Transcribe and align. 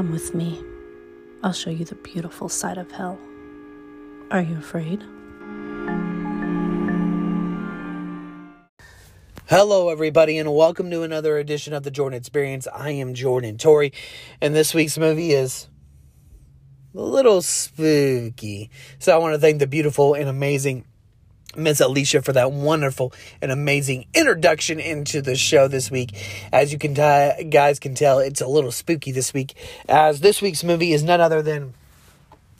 Come 0.00 0.12
with 0.12 0.34
me. 0.34 0.58
I'll 1.42 1.52
show 1.52 1.68
you 1.68 1.84
the 1.84 1.94
beautiful 1.94 2.48
side 2.48 2.78
of 2.78 2.90
hell. 2.90 3.18
Are 4.30 4.40
you 4.40 4.56
afraid? 4.56 5.04
Hello, 9.46 9.90
everybody, 9.90 10.38
and 10.38 10.54
welcome 10.54 10.90
to 10.90 11.02
another 11.02 11.36
edition 11.36 11.74
of 11.74 11.82
the 11.82 11.90
Jordan 11.90 12.16
Experience. 12.16 12.66
I 12.72 12.92
am 12.92 13.12
Jordan 13.12 13.58
Tori, 13.58 13.92
and 14.40 14.54
this 14.54 14.72
week's 14.72 14.96
movie 14.96 15.32
is 15.32 15.68
a 16.94 17.02
little 17.02 17.42
spooky. 17.42 18.70
So, 19.00 19.14
I 19.14 19.18
want 19.18 19.34
to 19.34 19.38
thank 19.38 19.58
the 19.58 19.66
beautiful 19.66 20.14
and 20.14 20.30
amazing 20.30 20.86
Miss 21.56 21.80
Alicia 21.80 22.22
for 22.22 22.32
that 22.32 22.52
wonderful 22.52 23.12
and 23.42 23.50
amazing 23.50 24.06
introduction 24.14 24.78
into 24.80 25.20
the 25.20 25.34
show 25.34 25.68
this 25.68 25.90
week. 25.90 26.12
As 26.52 26.72
you 26.72 26.78
can 26.78 26.94
t- 26.94 27.44
guys 27.44 27.78
can 27.78 27.94
tell, 27.94 28.18
it's 28.18 28.40
a 28.40 28.46
little 28.46 28.72
spooky 28.72 29.12
this 29.12 29.34
week, 29.34 29.54
as 29.88 30.20
this 30.20 30.40
week's 30.40 30.62
movie 30.62 30.92
is 30.92 31.02
none 31.02 31.20
other 31.20 31.42
than 31.42 31.74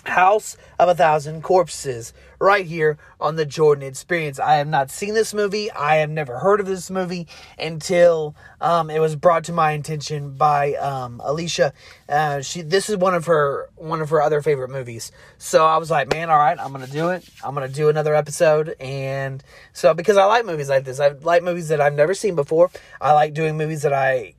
House 0.05 0.57
of 0.79 0.89
a 0.89 0.95
Thousand 0.95 1.43
Corpses, 1.43 2.13
right 2.41 2.65
here 2.65 2.97
on 3.21 3.37
the 3.37 3.45
Jordan 3.45 3.85
Experience. 3.85 4.41
I 4.41 4.55
have 4.57 4.67
not 4.67 4.91
seen 4.91 5.15
this 5.15 5.35
movie. 5.35 5.71
I 5.71 5.97
have 5.97 6.11
never 6.11 6.39
heard 6.39 6.59
of 6.59 6.67
this 6.67 6.91
movie 6.91 7.29
until 7.59 8.35
um, 8.61 8.91
it 8.91 8.99
was 8.99 9.15
brought 9.15 9.45
to 9.45 9.53
my 9.53 9.73
attention 9.73 10.33
by 10.33 10.75
um, 10.75 11.21
Alicia. 11.23 11.73
Uh, 12.09 12.41
she 12.41 12.63
this 12.63 12.89
is 12.89 12.97
one 12.97 13.15
of 13.15 13.27
her 13.27 13.69
one 13.77 14.01
of 14.01 14.11
her 14.11 14.23
other 14.23 14.41
favorite 14.43 14.71
movies. 14.71 15.13
So 15.39 15.67
I 15.67 15.77
was 15.77 15.91
like, 15.91 16.11
man, 16.13 16.31
all 16.31 16.39
right, 16.39 16.59
I'm 16.59 16.73
gonna 16.73 16.87
do 16.87 17.11
it. 17.11 17.29
I'm 17.45 17.55
gonna 17.55 17.69
do 17.69 17.89
another 17.89 18.15
episode, 18.15 18.75
and 18.81 19.43
so 19.73 19.93
because 19.95 20.17
I 20.17 20.25
like 20.25 20.47
movies 20.47 20.69
like 20.69 20.85
this, 20.85 20.99
I 20.99 21.09
like 21.09 21.43
movies 21.43 21.69
that 21.69 21.81
I've 21.81 21.95
never 21.95 22.15
seen 22.15 22.35
before. 22.35 22.71
I 23.01 23.13
like 23.13 23.35
doing 23.35 23.57
movies 23.57 23.83
that 23.83 23.93
I 23.93 24.35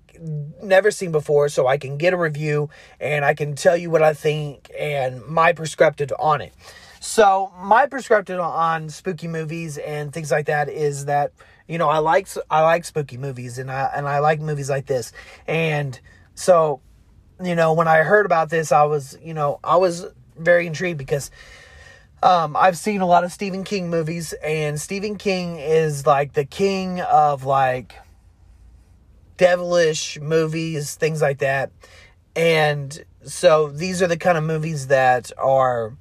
never 0.62 0.92
seen 0.92 1.12
before 1.12 1.50
so 1.50 1.68
I 1.68 1.78
can 1.78 1.98
get 1.98 2.14
a 2.14 2.18
review 2.18 2.70
and 3.00 3.26
I 3.26 3.34
can 3.34 3.56
tell 3.56 3.76
you 3.76 3.90
what 3.90 4.04
I 4.04 4.14
think 4.14 4.70
and 4.78 5.26
my 5.26 5.54
perspective 5.54 6.12
on 6.20 6.42
it. 6.42 6.54
So, 7.00 7.52
my 7.60 7.88
perspective 7.88 8.40
on 8.40 8.90
spooky 8.90 9.28
movies 9.28 9.80
and 9.80 10.14
things 10.14 10.30
like 10.30 10.46
that 10.46 10.70
is 10.70 11.06
that 11.06 11.32
you 11.72 11.78
know, 11.78 11.88
I 11.88 12.00
like 12.00 12.28
I 12.50 12.64
like 12.64 12.84
spooky 12.84 13.18
movies 13.18 13.58
and 13.58 13.72
I 13.72 13.90
and 13.96 14.06
I 14.06 14.20
like 14.20 14.42
movies 14.42 14.70
like 14.70 14.88
this. 14.88 15.14
And 15.48 15.98
so, 16.36 16.82
you 17.42 17.56
know, 17.56 17.72
when 17.72 17.88
I 17.88 18.00
heard 18.00 18.26
about 18.26 18.50
this, 18.50 18.74
I 18.74 18.84
was, 18.84 19.18
you 19.24 19.34
know, 19.34 19.60
I 19.64 19.78
was 19.78 20.06
very 20.38 20.68
intrigued 20.68 20.98
because 20.98 21.32
um, 22.24 22.58
I've 22.58 22.78
seen 22.78 23.00
a 23.00 23.06
lot 23.06 23.24
of 23.24 23.32
Stephen 23.32 23.64
King 23.64 23.90
movies, 23.90 24.34
and 24.44 24.80
Stephen 24.80 25.16
King 25.16 25.58
is 25.58 26.06
like 26.06 26.34
the 26.34 26.46
king 26.46 27.00
of 27.02 27.46
like 27.46 27.96
devilish 29.42 30.20
movies, 30.22 30.94
things 30.94 31.20
like 31.20 31.40
that. 31.40 31.72
And 32.36 33.04
so 33.24 33.70
these 33.70 34.00
are 34.04 34.08
the 34.08 34.16
kind 34.16 34.38
of 34.38 34.44
movies 34.44 34.88
that 34.88 35.32
are 35.36 35.98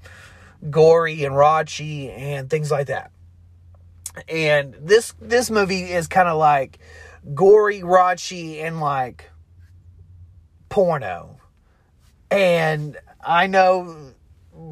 gory 0.69 1.25
and 1.25 1.35
raunchy 1.35 2.11
and 2.15 2.51
things 2.51 2.71
like 2.71 2.89
that. 2.89 3.13
And 4.29 4.75
this 4.79 5.15
this 5.23 5.51
movie 5.51 5.85
is 5.85 6.07
kind 6.07 6.29
of 6.29 6.37
like 6.37 6.81
gory, 7.35 7.81
raunchy, 7.81 8.63
and 8.63 8.79
like 8.79 9.31
porno. 10.69 11.41
And 12.31 12.99
I 13.25 13.47
know 13.47 14.13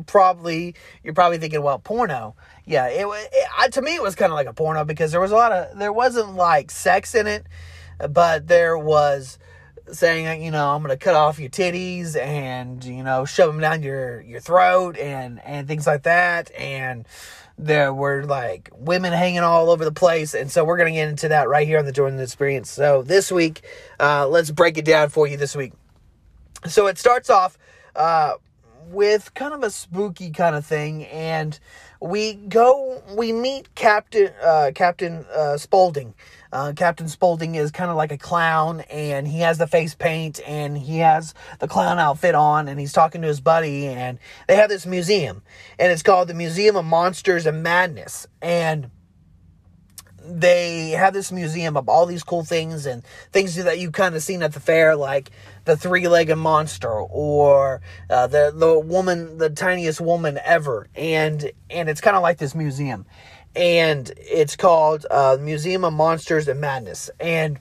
probably 0.05 0.75
you're 1.03 1.15
probably 1.15 1.39
thinking, 1.39 1.63
well, 1.63 1.79
porno. 1.79 2.37
Yeah, 2.67 2.89
it, 2.89 3.07
it 3.33 3.73
to 3.73 3.81
me 3.81 3.95
it 3.95 4.03
was 4.03 4.15
kind 4.15 4.31
of 4.31 4.37
like 4.37 4.47
a 4.47 4.53
porno 4.53 4.85
because 4.85 5.11
there 5.11 5.23
was 5.23 5.33
a 5.33 5.37
lot 5.37 5.53
of 5.53 5.79
there 5.79 5.93
wasn't 5.93 6.35
like 6.35 6.71
sex 6.71 7.15
in 7.15 7.27
it 7.27 7.47
but 8.11 8.47
there 8.49 8.77
was 8.79 9.39
saying 9.91 10.43
you 10.43 10.51
know 10.51 10.75
i'm 10.75 10.83
gonna 10.83 10.99
cut 10.99 11.15
off 11.15 11.39
your 11.39 11.49
titties 11.49 12.15
and 12.15 12.85
you 12.85 13.03
know 13.03 13.25
shove 13.25 13.51
them 13.53 13.61
down 13.61 13.83
your 13.83 14.21
your 14.21 14.41
throat 14.41 14.97
and 14.99 15.41
and 15.45 15.67
things 15.67 15.87
like 15.87 16.05
that. 16.05 16.51
And 16.55 17.07
there 17.59 17.93
were 17.93 18.25
like 18.25 18.71
women 18.77 19.13
hanging 19.13 19.41
all 19.41 19.71
over 19.71 19.85
the 19.85 19.93
place 19.93 20.35
and 20.35 20.51
so 20.51 20.65
we're 20.65 20.77
gonna 20.77 20.93
get 20.93 21.09
into 21.09 21.29
that 21.29 21.49
right 21.49 21.67
here 21.67 21.79
on 21.79 21.87
the 21.87 21.93
jordan 21.93 22.21
experience. 22.21 22.71
So 22.71 23.03
this 23.03 23.33
week 23.33 23.63
uh, 23.99 24.29
let's 24.29 24.51
break 24.51 24.79
it 24.79 24.85
down 24.85 25.09
for 25.09 25.27
you 25.27 25.37
this 25.37 25.57
week. 25.57 25.73
So 26.67 26.87
it 26.87 26.99
starts 26.99 27.31
off 27.31 27.59
uh, 27.97 28.35
with 28.87 29.35
kind 29.35 29.53
of 29.55 29.63
a 29.63 29.71
spooky 29.71 30.31
kind 30.31 30.55
of 30.55 30.65
thing 30.65 31.05
and 31.07 31.59
we 32.01 32.35
go 32.35 33.03
we 33.17 33.33
meet 33.33 33.75
captain 33.75 34.31
uh, 34.43 34.71
captain 34.75 35.25
uh, 35.35 35.57
spaulding 35.57 36.15
uh, 36.53 36.73
Captain 36.75 37.09
Spaulding 37.09 37.55
is 37.55 37.71
kind 37.71 37.91
of 37.91 37.97
like 37.97 38.13
a 38.13 38.19
clown, 38.19 38.81
and 38.91 39.29
he 39.29 39.41
has 39.41 39.59
the 39.59 39.67
face 39.67 39.95
paint, 39.95 40.41
and 40.47 40.77
he 40.79 40.99
has 40.99 41.35
the 41.59 41.69
clown 41.69 41.99
outfit 41.99 42.35
on, 42.35 42.69
and 42.69 42.81
he's 42.81 42.93
talking 42.93 43.23
to 43.23 43.29
his 43.29 43.41
buddy, 43.41 43.87
and 43.87 44.19
they 44.47 44.57
have 44.57 44.71
this 44.71 44.87
museum, 44.87 45.43
and 45.79 45.93
it's 45.93 46.03
called 46.03 46.29
the 46.29 46.35
Museum 46.35 46.77
of 46.77 46.85
Monsters 46.85 47.47
and 47.47 47.63
Madness, 47.63 48.27
and 48.41 48.91
they 50.29 50.91
have 50.91 51.15
this 51.15 51.33
museum 51.33 51.77
of 51.77 51.89
all 51.89 52.05
these 52.05 52.23
cool 52.23 52.45
things 52.45 52.85
and 52.85 53.03
things 53.33 53.57
that 53.57 53.79
you 53.79 53.91
kind 53.91 54.15
of 54.15 54.23
seen 54.23 54.43
at 54.43 54.53
the 54.53 54.61
fair, 54.61 54.95
like 54.95 55.31
the 55.65 55.77
three-legged 55.77 56.37
monster 56.37 56.91
or 56.91 57.81
uh, 58.11 58.27
the 58.27 58.53
the 58.55 58.79
woman, 58.79 59.39
the 59.39 59.51
tiniest 59.51 60.01
woman 60.01 60.39
ever, 60.45 60.89
and 60.95 61.51
and 61.71 61.89
it's 61.89 62.01
kind 62.01 62.17
of 62.17 62.23
like 62.23 62.39
this 62.39 62.55
museum 62.55 63.07
and 63.59 64.13
it's 64.17 64.55
called 64.55 65.05
uh, 65.11 65.37
Museum 65.41 65.85
of 65.85 65.93
Monsters 65.93 66.47
and 66.47 66.61
Madness. 66.61 67.11
And 67.19 67.59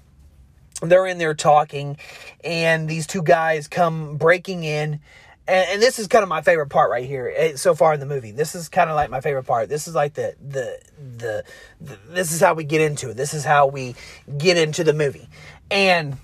they're 0.80 1.08
in 1.08 1.18
there 1.18 1.34
talking, 1.34 1.98
and 2.44 2.88
these 2.88 3.08
two 3.08 3.24
guys 3.24 3.68
come 3.68 4.18
breaking 4.18 4.64
in. 4.64 5.00
And, 5.48 5.70
and 5.72 5.82
this 5.82 5.98
is 5.98 6.08
kind 6.08 6.22
of 6.22 6.30
my 6.30 6.44
favorite 6.44 6.70
part 6.70 6.92
right 6.92 7.06
here 7.06 7.34
eh, 7.36 7.56
so 7.56 7.74
far 7.74 7.96
in 7.96 8.00
the 8.00 8.06
movie. 8.06 8.30
This 8.30 8.54
is 8.54 8.70
kind 8.70 8.92
of 8.92 8.96
like 8.96 9.10
my 9.10 9.22
favorite 9.22 9.46
part. 9.46 9.70
This 9.70 9.88
is 9.88 9.96
like 9.96 10.14
the, 10.14 10.36
the 10.40 10.80
the 11.18 11.44
the 11.82 11.98
this 12.10 12.32
is 12.32 12.42
how 12.42 12.54
we 12.54 12.64
get 12.64 12.82
into 12.82 13.10
it. 13.10 13.18
This 13.18 13.34
is 13.34 13.44
how 13.44 13.66
we 13.66 13.96
get 14.38 14.56
into 14.56 14.84
the 14.84 14.94
movie, 14.94 15.28
and 15.72 16.16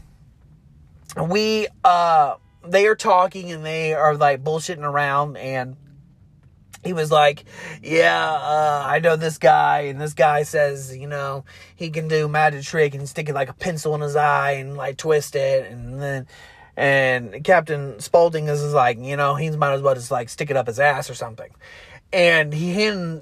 we 1.28 1.68
uh 1.84 2.36
they 2.64 2.86
are 2.86 2.96
talking 2.96 3.52
and 3.52 3.66
they 3.66 3.96
are 3.96 4.16
like 4.16 4.44
bullshitting 4.44 4.84
around 4.84 5.36
and 5.38 5.78
he 6.84 6.94
was 6.94 7.12
like, 7.12 7.46
yeah, 7.82 8.32
uh, 8.32 8.84
I 8.86 9.00
know 9.00 9.16
this 9.16 9.38
guy, 9.38 9.82
and 9.82 10.00
this 10.00 10.14
guy 10.14 10.44
says, 10.44 10.96
you 10.96 11.08
know, 11.08 11.46
he 11.76 11.90
can 11.90 12.08
do 12.08 12.28
magic 12.28 12.64
trick 12.64 12.94
and 12.96 13.08
stick 13.08 13.30
it 13.30 13.36
like 13.36 13.50
a 13.50 13.54
pencil 13.54 13.96
in 13.96 14.02
his 14.02 14.16
eye 14.16 14.52
and 14.54 14.76
like 14.76 14.98
twist 14.98 15.36
it, 15.36 15.72
and 15.72 16.02
then, 16.02 16.28
and 16.76 17.44
Captain 17.44 18.00
Spaulding 18.00 18.48
is 18.48 18.74
like, 18.74 18.98
you 19.00 19.16
know, 19.16 19.36
he 19.36 19.50
might 19.52 19.74
as 19.74 19.82
well 19.82 19.96
just 19.96 20.12
like 20.12 20.30
stick 20.30 20.50
it 20.50 20.58
up 20.58 20.68
his 20.68 20.80
ass 20.80 21.10
or 21.10 21.14
something. 21.14 21.50
And 22.12 22.54
he 22.54 22.74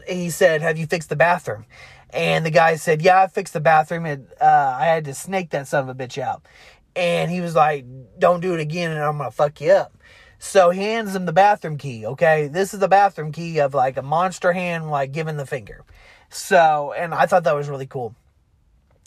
he 0.08 0.30
said, 0.30 0.62
have 0.62 0.78
you 0.78 0.86
fixed 0.86 1.10
the 1.10 1.16
bathroom? 1.16 1.66
And 2.14 2.46
the 2.46 2.52
guy 2.52 2.76
said, 2.76 3.02
yeah, 3.02 3.22
I 3.22 3.28
fixed 3.28 3.54
the 3.54 3.62
bathroom, 3.62 4.06
and 4.06 4.28
uh, 4.42 4.76
I 4.78 4.86
had 4.86 5.06
to 5.06 5.14
snake 5.14 5.52
that 5.52 5.68
son 5.68 5.88
of 5.88 5.90
a 5.90 5.96
bitch 5.96 6.22
out. 6.22 6.46
And 6.94 7.32
he 7.32 7.40
was 7.40 7.56
like, 7.56 7.86
don't 8.20 8.42
do 8.42 8.54
it 8.54 8.60
again, 8.60 8.92
and 8.92 9.00
I'm 9.00 9.18
gonna 9.18 9.32
fuck 9.32 9.62
you 9.62 9.72
up. 9.72 9.98
So 10.44 10.72
he 10.72 10.82
hands 10.82 11.16
him 11.16 11.28
the 11.28 11.32
bathroom 11.32 11.78
key, 11.78 12.04
okay? 12.04 12.48
This 12.48 12.74
is 12.74 12.80
the 12.80 12.88
bathroom 12.88 13.32
key 13.32 13.60
of 13.60 13.76
like 13.76 13.96
a 13.96 14.02
monster 14.02 14.52
hand, 14.54 14.90
like 14.90 15.12
giving 15.12 15.38
the 15.38 15.46
finger. 15.46 15.86
So, 16.32 16.96
and 16.98 17.14
I 17.14 17.28
thought 17.28 17.44
that 17.44 17.56
was 17.56 17.70
really 17.70 17.86
cool. 17.86 18.16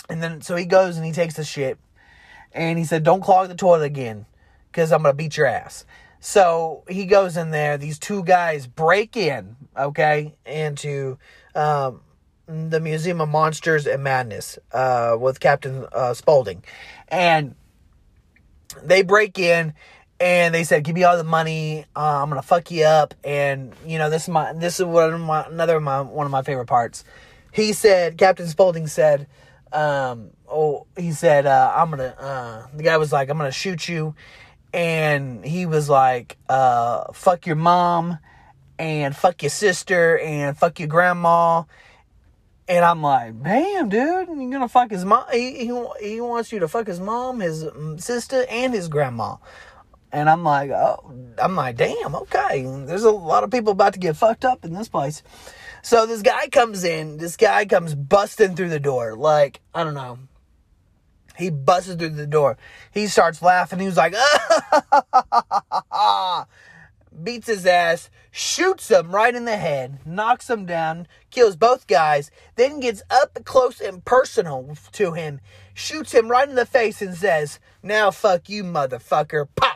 And 0.08 0.22
then, 0.22 0.42
so 0.42 0.54
he 0.54 0.64
goes 0.64 0.96
and 0.96 1.04
he 1.04 1.10
takes 1.10 1.34
the 1.34 1.42
shit. 1.42 1.76
And 2.52 2.78
he 2.78 2.84
said, 2.84 3.02
Don't 3.02 3.20
clog 3.20 3.48
the 3.48 3.56
toilet 3.56 3.82
again, 3.82 4.26
because 4.70 4.92
I'm 4.92 5.02
going 5.02 5.12
to 5.12 5.16
beat 5.16 5.36
your 5.36 5.46
ass. 5.46 5.84
So 6.20 6.84
he 6.88 7.04
goes 7.04 7.36
in 7.36 7.50
there. 7.50 7.78
These 7.78 7.98
two 7.98 8.22
guys 8.22 8.68
break 8.68 9.16
in, 9.16 9.56
okay, 9.76 10.36
into 10.46 11.18
um, 11.56 12.02
the 12.46 12.78
Museum 12.78 13.20
of 13.20 13.28
Monsters 13.28 13.88
and 13.88 14.04
Madness 14.04 14.56
uh, 14.70 15.16
with 15.18 15.40
Captain 15.40 15.84
uh, 15.92 16.14
Spaulding. 16.14 16.62
And 17.08 17.56
they 18.84 19.02
break 19.02 19.36
in 19.36 19.74
and 20.20 20.54
they 20.54 20.64
said, 20.64 20.84
"Give 20.84 20.94
me 20.94 21.04
all 21.04 21.16
the 21.16 21.24
money. 21.24 21.84
Uh, 21.94 22.22
I'm 22.22 22.28
gonna 22.28 22.42
fuck 22.42 22.70
you 22.70 22.84
up." 22.84 23.14
And 23.24 23.72
you 23.86 23.98
know, 23.98 24.10
this 24.10 24.24
is 24.24 24.28
my 24.28 24.52
this 24.52 24.80
is 24.80 24.86
one 24.86 25.12
of 25.12 25.20
my 25.20 25.44
another 25.46 25.80
my 25.80 26.00
one 26.00 26.26
of 26.26 26.32
my 26.32 26.42
favorite 26.42 26.66
parts. 26.66 27.04
He 27.52 27.72
said, 27.72 28.18
Captain 28.18 28.48
Spaulding 28.48 28.86
said, 28.86 29.26
um, 29.72 30.30
"Oh, 30.48 30.86
he 30.96 31.12
said, 31.12 31.46
uh, 31.46 31.72
I'm 31.76 31.90
gonna." 31.90 32.14
Uh, 32.18 32.66
the 32.74 32.82
guy 32.82 32.96
was 32.96 33.12
like, 33.12 33.28
"I'm 33.28 33.38
gonna 33.38 33.50
shoot 33.50 33.88
you," 33.88 34.14
and 34.72 35.44
he 35.44 35.66
was 35.66 35.88
like, 35.88 36.36
uh, 36.48 37.12
"Fuck 37.12 37.46
your 37.46 37.56
mom." 37.56 38.18
And 38.76 39.14
fuck 39.14 39.40
your 39.44 39.50
sister 39.50 40.18
and 40.18 40.58
fuck 40.58 40.80
your 40.80 40.88
grandma 40.88 41.62
and 42.66 42.84
I'm 42.84 43.02
like, 43.02 43.42
damn, 43.42 43.88
dude, 43.88 44.28
you're 44.28 44.50
gonna 44.50 44.68
fuck 44.68 44.90
his 44.90 45.04
mom. 45.04 45.24
He, 45.30 45.66
he, 45.66 45.84
he 46.00 46.20
wants 46.20 46.50
you 46.50 46.60
to 46.60 46.68
fuck 46.68 46.86
his 46.86 47.00
mom, 47.00 47.40
his 47.40 47.64
mm, 47.64 48.00
sister, 48.00 48.46
and 48.48 48.72
his 48.72 48.88
grandma. 48.88 49.36
And 50.14 50.30
I'm 50.30 50.44
like, 50.44 50.70
oh, 50.70 51.12
I'm 51.38 51.56
like, 51.56 51.76
damn, 51.76 52.14
okay. 52.14 52.62
There's 52.86 53.02
a 53.02 53.10
lot 53.10 53.42
of 53.42 53.50
people 53.50 53.72
about 53.72 53.94
to 53.94 53.98
get 53.98 54.16
fucked 54.16 54.44
up 54.44 54.64
in 54.64 54.72
this 54.72 54.88
place. 54.88 55.24
So 55.82 56.06
this 56.06 56.22
guy 56.22 56.46
comes 56.46 56.84
in, 56.84 57.16
this 57.16 57.36
guy 57.36 57.66
comes 57.66 57.96
busting 57.96 58.54
through 58.54 58.68
the 58.68 58.78
door. 58.78 59.16
Like, 59.16 59.60
I 59.74 59.82
don't 59.82 59.94
know. 59.94 60.20
He 61.36 61.50
busts 61.50 61.92
through 61.92 62.10
the 62.10 62.28
door. 62.28 62.56
He 62.92 63.08
starts 63.08 63.42
laughing. 63.42 63.80
He 63.80 63.86
was 63.86 63.96
like, 63.96 64.14
beats 67.24 67.48
his 67.48 67.66
ass, 67.66 68.08
shoots 68.30 68.92
him 68.92 69.12
right 69.12 69.34
in 69.34 69.46
the 69.46 69.56
head, 69.56 69.98
knocks 70.06 70.48
him 70.48 70.64
down, 70.64 71.08
kills 71.30 71.56
both 71.56 71.88
guys, 71.88 72.30
then 72.54 72.78
gets 72.78 73.02
up 73.10 73.36
close 73.44 73.80
and 73.80 74.04
personal 74.04 74.76
to 74.92 75.12
him, 75.12 75.40
shoots 75.74 76.12
him 76.12 76.28
right 76.28 76.48
in 76.48 76.54
the 76.54 76.66
face, 76.66 77.02
and 77.02 77.16
says, 77.16 77.58
Now 77.82 78.12
fuck 78.12 78.48
you, 78.48 78.62
motherfucker. 78.62 79.48
Pop. 79.56 79.73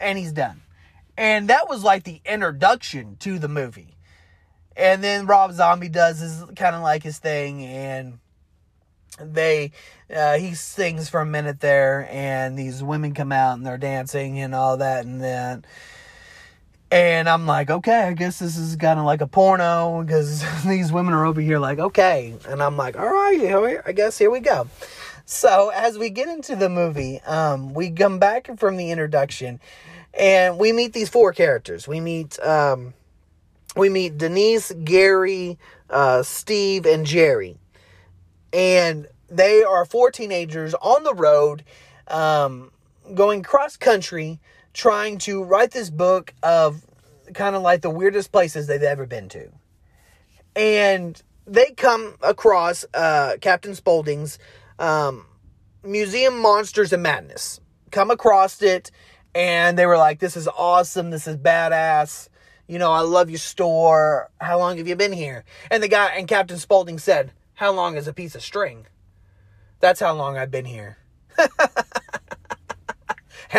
And 0.00 0.18
he's 0.18 0.32
done. 0.32 0.62
And 1.16 1.48
that 1.48 1.68
was 1.68 1.82
like 1.82 2.04
the 2.04 2.20
introduction 2.24 3.16
to 3.20 3.38
the 3.38 3.48
movie. 3.48 3.96
And 4.76 5.02
then 5.02 5.26
Rob 5.26 5.52
Zombie 5.52 5.88
does 5.88 6.20
his 6.20 6.44
kind 6.54 6.76
of 6.76 6.82
like 6.82 7.02
his 7.02 7.18
thing, 7.18 7.64
and 7.64 8.20
they 9.20 9.72
uh, 10.14 10.38
he 10.38 10.54
sings 10.54 11.08
for 11.08 11.20
a 11.20 11.26
minute 11.26 11.58
there, 11.58 12.08
and 12.10 12.56
these 12.56 12.82
women 12.82 13.12
come 13.12 13.32
out 13.32 13.58
and 13.58 13.66
they're 13.66 13.76
dancing 13.76 14.38
and 14.38 14.54
all 14.54 14.76
that, 14.76 15.04
and 15.04 15.20
then 15.20 15.64
and 16.90 17.28
I'm 17.28 17.46
like, 17.46 17.70
okay, 17.70 18.04
I 18.04 18.12
guess 18.14 18.38
this 18.38 18.56
is 18.56 18.76
kind 18.76 18.98
of 18.98 19.04
like 19.04 19.20
a 19.20 19.26
porno 19.26 20.02
because 20.02 20.42
these 20.66 20.90
women 20.92 21.12
are 21.12 21.26
over 21.26 21.40
here 21.40 21.58
like, 21.58 21.78
okay, 21.78 22.34
and 22.48 22.62
I'm 22.62 22.76
like, 22.76 22.98
all 22.98 23.08
right, 23.08 23.80
I 23.84 23.92
guess 23.92 24.16
here 24.16 24.30
we 24.30 24.40
go. 24.40 24.68
So 25.30 25.68
as 25.68 25.98
we 25.98 26.08
get 26.08 26.26
into 26.30 26.56
the 26.56 26.70
movie, 26.70 27.20
um, 27.20 27.74
we 27.74 27.90
come 27.90 28.18
back 28.18 28.48
from 28.58 28.78
the 28.78 28.90
introduction, 28.90 29.60
and 30.18 30.58
we 30.58 30.72
meet 30.72 30.94
these 30.94 31.10
four 31.10 31.34
characters. 31.34 31.86
We 31.86 32.00
meet 32.00 32.40
um, 32.40 32.94
we 33.76 33.90
meet 33.90 34.16
Denise, 34.16 34.72
Gary, 34.84 35.58
uh, 35.90 36.22
Steve, 36.22 36.86
and 36.86 37.04
Jerry. 37.04 37.58
And 38.54 39.06
they 39.28 39.62
are 39.62 39.84
four 39.84 40.10
teenagers 40.10 40.72
on 40.72 41.04
the 41.04 41.12
road, 41.12 41.62
um, 42.06 42.70
going 43.12 43.42
cross 43.42 43.76
country, 43.76 44.40
trying 44.72 45.18
to 45.18 45.44
write 45.44 45.72
this 45.72 45.90
book 45.90 46.32
of 46.42 46.86
kind 47.34 47.54
of 47.54 47.60
like 47.60 47.82
the 47.82 47.90
weirdest 47.90 48.32
places 48.32 48.66
they've 48.66 48.82
ever 48.82 49.04
been 49.04 49.28
to. 49.28 49.50
And 50.56 51.22
they 51.46 51.72
come 51.72 52.14
across 52.22 52.86
uh, 52.94 53.34
Captain 53.42 53.74
Spaulding's 53.74 54.38
um, 54.78 55.26
Museum 55.82 56.40
Monsters 56.40 56.92
and 56.92 57.02
Madness. 57.02 57.60
Come 57.90 58.10
across 58.10 58.62
it, 58.62 58.90
and 59.34 59.78
they 59.78 59.86
were 59.86 59.96
like, 59.96 60.20
This 60.20 60.36
is 60.36 60.48
awesome. 60.48 61.10
This 61.10 61.26
is 61.26 61.36
badass 61.36 62.28
you 62.68 62.78
know, 62.78 62.92
I 62.92 63.00
love 63.00 63.30
your 63.30 63.38
store. 63.38 64.30
How 64.40 64.58
long 64.58 64.76
have 64.76 64.86
you 64.86 64.94
been 64.94 65.12
here? 65.12 65.44
And 65.70 65.82
the 65.82 65.88
guy 65.88 66.08
and 66.08 66.28
Captain 66.28 66.58
Spaulding 66.58 66.98
said, 66.98 67.32
How 67.54 67.72
long 67.72 67.96
is 67.96 68.06
a 68.06 68.12
piece 68.12 68.34
of 68.34 68.42
string? 68.42 68.86
That's 69.80 70.00
how 70.00 70.14
long 70.14 70.36
I've 70.36 70.50
been 70.50 70.66
here. 70.66 70.98
and 71.38 71.48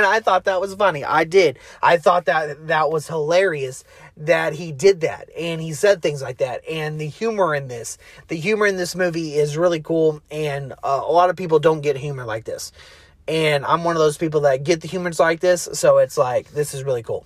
I 0.05 0.19
thought 0.19 0.43
that 0.43 0.61
was 0.61 0.75
funny. 0.75 1.03
I 1.03 1.23
did. 1.23 1.57
I 1.81 1.97
thought 1.97 2.25
that 2.25 2.67
that 2.67 2.91
was 2.91 3.07
hilarious 3.07 3.83
that 4.19 4.53
he 4.53 4.71
did 4.71 5.01
that 5.01 5.29
and 5.37 5.61
he 5.61 5.73
said 5.73 6.01
things 6.01 6.21
like 6.21 6.37
that. 6.37 6.67
And 6.69 6.99
the 6.99 7.07
humor 7.07 7.55
in 7.55 7.67
this, 7.67 7.97
the 8.27 8.35
humor 8.35 8.67
in 8.67 8.77
this 8.77 8.95
movie 8.95 9.35
is 9.35 9.57
really 9.57 9.79
cool. 9.79 10.21
And 10.29 10.73
uh, 10.83 11.01
a 11.03 11.11
lot 11.11 11.29
of 11.29 11.35
people 11.35 11.59
don't 11.59 11.81
get 11.81 11.97
humor 11.97 12.25
like 12.25 12.43
this. 12.43 12.71
And 13.27 13.65
I'm 13.65 13.83
one 13.83 13.95
of 13.95 13.99
those 13.99 14.17
people 14.17 14.41
that 14.41 14.63
get 14.63 14.81
the 14.81 14.87
humors 14.87 15.19
like 15.19 15.39
this. 15.39 15.69
So 15.73 15.97
it's 15.99 16.17
like, 16.17 16.51
this 16.51 16.73
is 16.73 16.83
really 16.83 17.03
cool. 17.03 17.25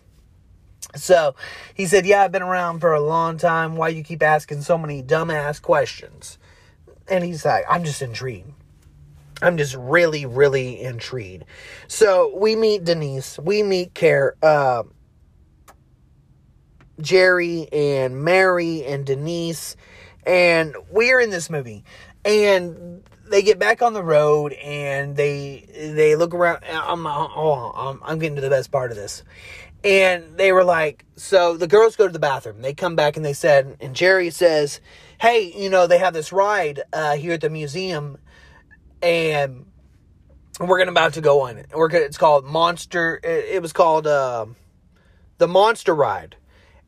So 0.96 1.36
he 1.74 1.86
said, 1.86 2.06
Yeah, 2.06 2.22
I've 2.22 2.32
been 2.32 2.44
around 2.44 2.80
for 2.80 2.94
a 2.94 3.02
long 3.02 3.38
time. 3.38 3.76
Why 3.76 3.88
you 3.88 4.04
keep 4.04 4.22
asking 4.22 4.62
so 4.62 4.78
many 4.78 5.02
dumbass 5.02 5.62
questions? 5.62 6.38
And 7.08 7.24
he's 7.24 7.46
like, 7.46 7.66
I'm 7.70 7.84
just 7.84 8.02
intrigued. 8.02 8.52
I'm 9.42 9.58
just 9.58 9.76
really, 9.76 10.26
really 10.26 10.80
intrigued. 10.82 11.46
So 11.88 12.36
we 12.38 12.56
meet 12.56 12.86
Denise, 12.86 13.38
we 13.40 13.64
meet 13.64 13.94
Care, 13.94 14.36
uh, 14.42 14.84
Jerry 17.04 17.68
and 17.72 18.24
Mary 18.24 18.84
and 18.86 19.06
Denise, 19.06 19.76
and 20.26 20.76
we're 20.90 21.20
in 21.20 21.30
this 21.30 21.50
movie. 21.50 21.84
And 22.26 23.04
they 23.28 23.42
get 23.42 23.60
back 23.60 23.82
on 23.82 23.94
the 23.94 24.04
road 24.04 24.54
and 24.54 25.16
they 25.16 25.66
they 25.76 26.16
look 26.16 26.34
around. 26.34 26.64
I'm 26.70 27.06
oh, 27.06 27.72
I'm, 27.76 28.00
I'm 28.04 28.20
getting 28.20 28.36
to 28.36 28.42
the 28.42 28.50
best 28.50 28.72
part 28.72 28.92
of 28.92 28.98
this. 28.98 29.24
And 29.84 30.38
they 30.38 30.54
were 30.54 30.64
like, 30.64 31.04
so 31.18 31.58
the 31.58 31.68
girls 31.68 31.98
go 31.98 32.08
to 32.08 32.14
the 32.14 32.20
bathroom. 32.20 32.62
They 32.62 32.74
come 32.74 32.96
back 32.96 33.18
and 33.18 33.26
they 33.26 33.34
said, 33.34 33.76
and 33.82 33.94
Jerry 33.94 34.30
says, 34.30 34.80
hey, 35.20 35.54
you 35.56 35.70
know, 35.70 35.88
they 35.88 35.98
have 35.98 36.14
this 36.14 36.32
ride 36.32 36.84
uh, 36.94 37.18
here 37.18 37.34
at 37.34 37.42
the 37.42 37.50
museum, 37.50 38.18
and 39.02 39.66
we're 40.60 40.78
gonna 40.78 40.92
about 40.92 41.14
to 41.16 41.22
go 41.22 41.42
on 41.42 41.58
it. 41.58 41.68
We're 41.74 41.90
gonna, 41.90 42.06
it's 42.06 42.18
called 42.18 42.46
Monster. 42.46 43.20
It, 43.24 43.56
it 43.56 43.62
was 43.62 43.74
called 43.74 44.08
uh, 44.08 44.46
the 45.38 45.48
Monster 45.48 45.94
Ride. 45.94 46.38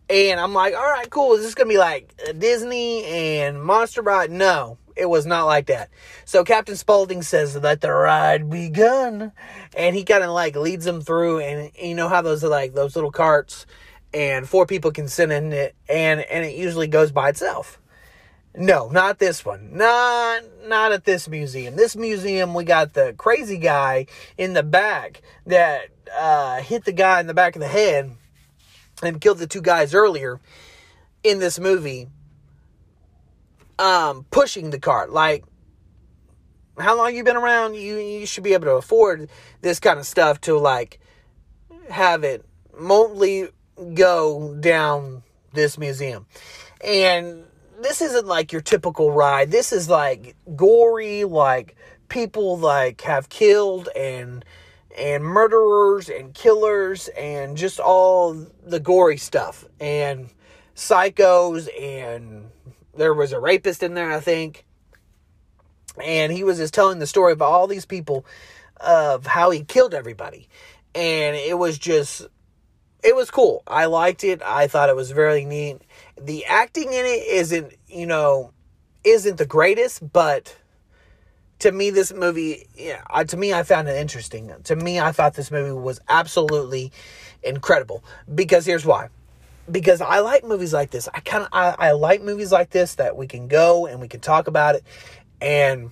And 0.09 0.39
I'm 0.39 0.53
like, 0.53 0.75
all 0.75 0.83
right, 0.83 1.09
cool. 1.09 1.33
Is 1.33 1.43
this 1.43 1.55
gonna 1.55 1.69
be 1.69 1.77
like 1.77 2.13
Disney 2.37 3.05
and 3.05 3.61
Monster 3.61 4.01
Ride? 4.01 4.29
No, 4.29 4.77
it 4.95 5.07
was 5.07 5.25
not 5.25 5.45
like 5.45 5.67
that. 5.67 5.89
So 6.25 6.43
Captain 6.43 6.75
Spaulding 6.75 7.21
says, 7.21 7.55
"Let 7.55 7.81
the 7.81 7.91
ride 7.91 8.49
begun," 8.49 9.31
and 9.75 9.95
he 9.95 10.03
kind 10.03 10.23
of 10.23 10.29
like 10.31 10.55
leads 10.55 10.85
them 10.85 11.01
through. 11.01 11.39
And 11.39 11.71
you 11.75 11.95
know 11.95 12.07
how 12.07 12.21
those 12.21 12.43
are 12.43 12.49
like 12.49 12.73
those 12.73 12.95
little 12.95 13.11
carts, 13.11 13.65
and 14.13 14.47
four 14.47 14.65
people 14.65 14.91
can 14.91 15.07
sit 15.07 15.31
in 15.31 15.51
it, 15.51 15.75
and 15.89 16.21
and 16.21 16.45
it 16.45 16.55
usually 16.55 16.87
goes 16.87 17.11
by 17.11 17.29
itself. 17.29 17.79
No, 18.57 18.89
not 18.89 19.19
this 19.19 19.43
one. 19.43 19.75
Not 19.75 20.43
not 20.65 20.91
at 20.91 21.03
this 21.03 21.27
museum. 21.27 21.75
This 21.75 21.95
museum, 21.95 22.53
we 22.53 22.63
got 22.63 22.93
the 22.93 23.13
crazy 23.17 23.57
guy 23.57 24.05
in 24.37 24.53
the 24.53 24.63
back 24.63 25.21
that 25.45 25.89
uh, 26.17 26.61
hit 26.61 26.85
the 26.85 26.93
guy 26.93 27.19
in 27.19 27.27
the 27.27 27.33
back 27.33 27.55
of 27.55 27.61
the 27.61 27.67
head 27.67 28.15
and 29.03 29.19
killed 29.19 29.39
the 29.39 29.47
two 29.47 29.61
guys 29.61 29.93
earlier 29.93 30.39
in 31.23 31.39
this 31.39 31.59
movie 31.59 32.07
um, 33.79 34.25
pushing 34.31 34.69
the 34.69 34.79
cart. 34.79 35.11
Like, 35.11 35.43
how 36.77 36.97
long 36.97 37.15
you 37.15 37.23
been 37.23 37.37
around? 37.37 37.75
You 37.75 37.97
you 37.97 38.25
should 38.25 38.43
be 38.43 38.53
able 38.53 38.65
to 38.65 38.73
afford 38.73 39.29
this 39.61 39.79
kind 39.79 39.99
of 39.99 40.05
stuff 40.05 40.41
to 40.41 40.57
like 40.57 40.99
have 41.89 42.23
it 42.23 42.45
remotely 42.73 43.49
go 43.93 44.55
down 44.59 45.23
this 45.53 45.77
museum. 45.77 46.25
And 46.83 47.45
this 47.81 48.01
isn't 48.01 48.27
like 48.27 48.51
your 48.51 48.61
typical 48.61 49.11
ride. 49.11 49.51
This 49.51 49.71
is 49.71 49.89
like 49.89 50.35
gory, 50.55 51.23
like 51.23 51.75
people 52.09 52.57
like 52.57 53.01
have 53.01 53.29
killed 53.29 53.89
and 53.95 54.43
and 54.97 55.23
murderers 55.23 56.09
and 56.09 56.33
killers 56.33 57.07
and 57.09 57.57
just 57.57 57.79
all 57.79 58.33
the 58.65 58.79
gory 58.79 59.17
stuff 59.17 59.65
and 59.79 60.29
psychos 60.75 61.69
and 61.81 62.49
there 62.95 63.13
was 63.13 63.31
a 63.33 63.39
rapist 63.39 63.83
in 63.83 63.93
there, 63.93 64.11
I 64.11 64.19
think. 64.19 64.65
And 66.01 66.31
he 66.31 66.43
was 66.43 66.57
just 66.57 66.73
telling 66.73 66.99
the 66.99 67.07
story 67.07 67.31
of 67.33 67.41
all 67.41 67.67
these 67.67 67.85
people 67.85 68.25
of 68.77 69.25
how 69.25 69.49
he 69.51 69.63
killed 69.63 69.93
everybody. 69.93 70.47
And 70.93 71.35
it 71.35 71.57
was 71.57 71.77
just 71.77 72.27
it 73.03 73.15
was 73.15 73.29
cool. 73.29 73.61
I 73.67 73.85
liked 73.85 74.23
it. 74.23 74.41
I 74.43 74.67
thought 74.67 74.89
it 74.89 74.95
was 74.95 75.11
very 75.11 75.45
neat. 75.45 75.81
The 76.19 76.45
acting 76.45 76.91
in 76.91 77.05
it 77.05 77.27
isn't, 77.27 77.73
you 77.87 78.07
know, 78.07 78.51
isn't 79.03 79.37
the 79.37 79.45
greatest, 79.45 80.11
but 80.11 80.55
to 81.59 81.71
me 81.71 81.89
this 81.89 82.13
movie 82.13 82.67
yeah, 82.75 83.01
to 83.01 83.37
me 83.37 83.53
I 83.53 83.63
found 83.63 83.87
it 83.87 83.97
interesting. 83.97 84.51
To 84.65 84.75
me 84.75 84.99
I 84.99 85.11
thought 85.11 85.35
this 85.35 85.51
movie 85.51 85.71
was 85.71 85.99
absolutely 86.09 86.91
incredible 87.43 88.03
because 88.33 88.65
here's 88.65 88.85
why 88.85 89.09
because 89.69 90.01
I 90.01 90.19
like 90.19 90.43
movies 90.43 90.73
like 90.73 90.91
this. 90.91 91.09
I 91.13 91.19
kind 91.19 91.43
of 91.43 91.49
I, 91.51 91.75
I 91.77 91.91
like 91.91 92.21
movies 92.21 92.51
like 92.51 92.69
this 92.69 92.95
that 92.95 93.15
we 93.15 93.27
can 93.27 93.47
go 93.47 93.85
and 93.85 93.99
we 93.99 94.07
can 94.07 94.19
talk 94.19 94.47
about 94.47 94.75
it 94.75 94.83
and 95.41 95.91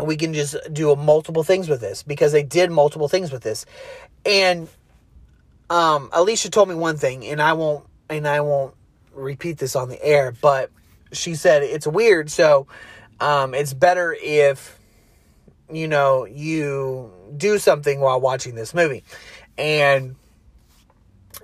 we 0.00 0.16
can 0.16 0.34
just 0.34 0.56
do 0.72 0.94
multiple 0.94 1.42
things 1.42 1.68
with 1.68 1.80
this 1.80 2.02
because 2.02 2.32
they 2.32 2.42
did 2.42 2.70
multiple 2.70 3.08
things 3.08 3.32
with 3.32 3.42
this. 3.42 3.66
And 4.24 4.68
um, 5.68 6.10
Alicia 6.12 6.50
told 6.50 6.68
me 6.68 6.74
one 6.74 6.96
thing 6.96 7.24
and 7.26 7.40
I 7.40 7.54
won't 7.54 7.86
and 8.08 8.26
I 8.26 8.40
won't 8.40 8.74
repeat 9.12 9.58
this 9.58 9.74
on 9.74 9.88
the 9.88 10.02
air, 10.04 10.32
but 10.40 10.70
she 11.12 11.34
said 11.34 11.62
it's 11.62 11.86
weird, 11.86 12.30
so 12.30 12.66
um, 13.20 13.54
it's 13.54 13.74
better 13.74 14.16
if 14.20 14.78
you 15.70 15.86
know 15.86 16.24
you 16.24 17.12
do 17.36 17.58
something 17.58 18.00
while 18.00 18.20
watching 18.20 18.54
this 18.54 18.74
movie. 18.74 19.04
And 19.58 20.16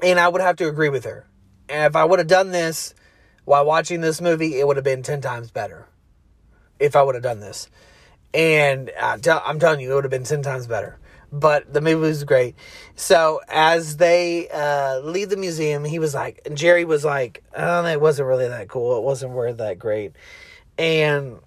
and 0.02 0.18
I 0.18 0.28
would 0.28 0.40
have 0.40 0.56
to 0.56 0.68
agree 0.68 0.88
with 0.88 1.04
her. 1.04 1.26
And 1.68 1.84
if 1.84 1.96
I 1.96 2.04
would 2.04 2.18
have 2.18 2.28
done 2.28 2.50
this 2.50 2.94
while 3.44 3.64
watching 3.64 4.00
this 4.00 4.20
movie, 4.20 4.58
it 4.58 4.66
would 4.66 4.76
have 4.76 4.84
been 4.84 5.02
10 5.02 5.20
times 5.20 5.50
better. 5.50 5.86
If 6.78 6.96
I 6.96 7.02
would 7.02 7.14
have 7.14 7.24
done 7.24 7.40
this. 7.40 7.68
And 8.34 8.90
I'm 9.00 9.20
telling 9.58 9.80
you, 9.80 9.92
it 9.92 9.94
would 9.94 10.04
have 10.04 10.10
been 10.10 10.24
10 10.24 10.42
times 10.42 10.66
better. 10.66 10.98
But 11.32 11.72
the 11.72 11.80
movie 11.80 12.00
was 12.00 12.24
great. 12.24 12.54
So 12.94 13.40
as 13.48 13.96
they 13.96 14.48
uh, 14.48 15.00
leave 15.00 15.30
the 15.30 15.36
museum, 15.36 15.84
he 15.84 15.98
was 15.98 16.14
like, 16.14 16.46
Jerry 16.52 16.84
was 16.84 17.04
like, 17.04 17.42
oh, 17.56 17.84
it 17.86 18.00
wasn't 18.00 18.28
really 18.28 18.48
that 18.48 18.68
cool. 18.68 18.98
It 18.98 19.02
wasn't 19.02 19.32
worth 19.32 19.56
that 19.56 19.78
great. 19.78 20.12
And 20.78 21.38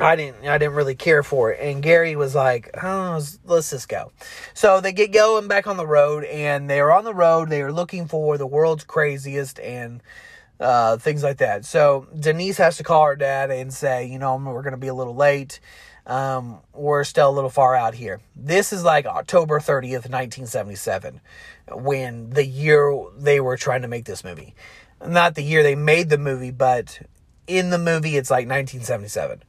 I 0.00 0.16
didn't 0.16 0.46
I 0.46 0.58
didn't 0.58 0.74
really 0.74 0.94
care 0.94 1.22
for 1.22 1.52
it. 1.52 1.60
And 1.60 1.82
Gary 1.82 2.16
was 2.16 2.34
like, 2.34 2.70
oh, 2.82 3.20
let's 3.44 3.70
just 3.70 3.88
go. 3.88 4.12
So 4.54 4.80
they 4.80 4.92
get 4.92 5.12
going 5.12 5.48
back 5.48 5.66
on 5.66 5.76
the 5.76 5.86
road 5.86 6.24
and 6.24 6.68
they 6.68 6.80
are 6.80 6.92
on 6.92 7.04
the 7.04 7.14
road. 7.14 7.50
They 7.50 7.62
are 7.62 7.72
looking 7.72 8.06
for 8.06 8.38
the 8.38 8.46
world's 8.46 8.84
craziest 8.84 9.58
and 9.60 10.02
uh, 10.58 10.96
things 10.98 11.22
like 11.22 11.38
that. 11.38 11.64
So 11.64 12.06
Denise 12.18 12.58
has 12.58 12.76
to 12.78 12.82
call 12.82 13.04
her 13.06 13.16
dad 13.16 13.50
and 13.50 13.72
say, 13.72 14.06
you 14.06 14.18
know, 14.18 14.36
we're 14.36 14.62
going 14.62 14.72
to 14.72 14.78
be 14.78 14.88
a 14.88 14.94
little 14.94 15.14
late. 15.14 15.60
Um, 16.06 16.58
we're 16.74 17.04
still 17.04 17.30
a 17.30 17.32
little 17.32 17.50
far 17.50 17.74
out 17.74 17.94
here. 17.94 18.20
This 18.34 18.72
is 18.72 18.84
like 18.84 19.06
October 19.06 19.60
30th, 19.60 20.08
1977, 20.08 21.20
when 21.72 22.30
the 22.30 22.44
year 22.44 22.94
they 23.16 23.40
were 23.40 23.56
trying 23.56 23.82
to 23.82 23.88
make 23.88 24.06
this 24.06 24.24
movie. 24.24 24.54
Not 25.06 25.34
the 25.34 25.42
year 25.42 25.62
they 25.62 25.76
made 25.76 26.10
the 26.10 26.18
movie, 26.18 26.50
but 26.50 27.00
in 27.46 27.70
the 27.70 27.78
movie, 27.78 28.16
it's 28.16 28.30
like 28.30 28.48
1977 28.48 29.42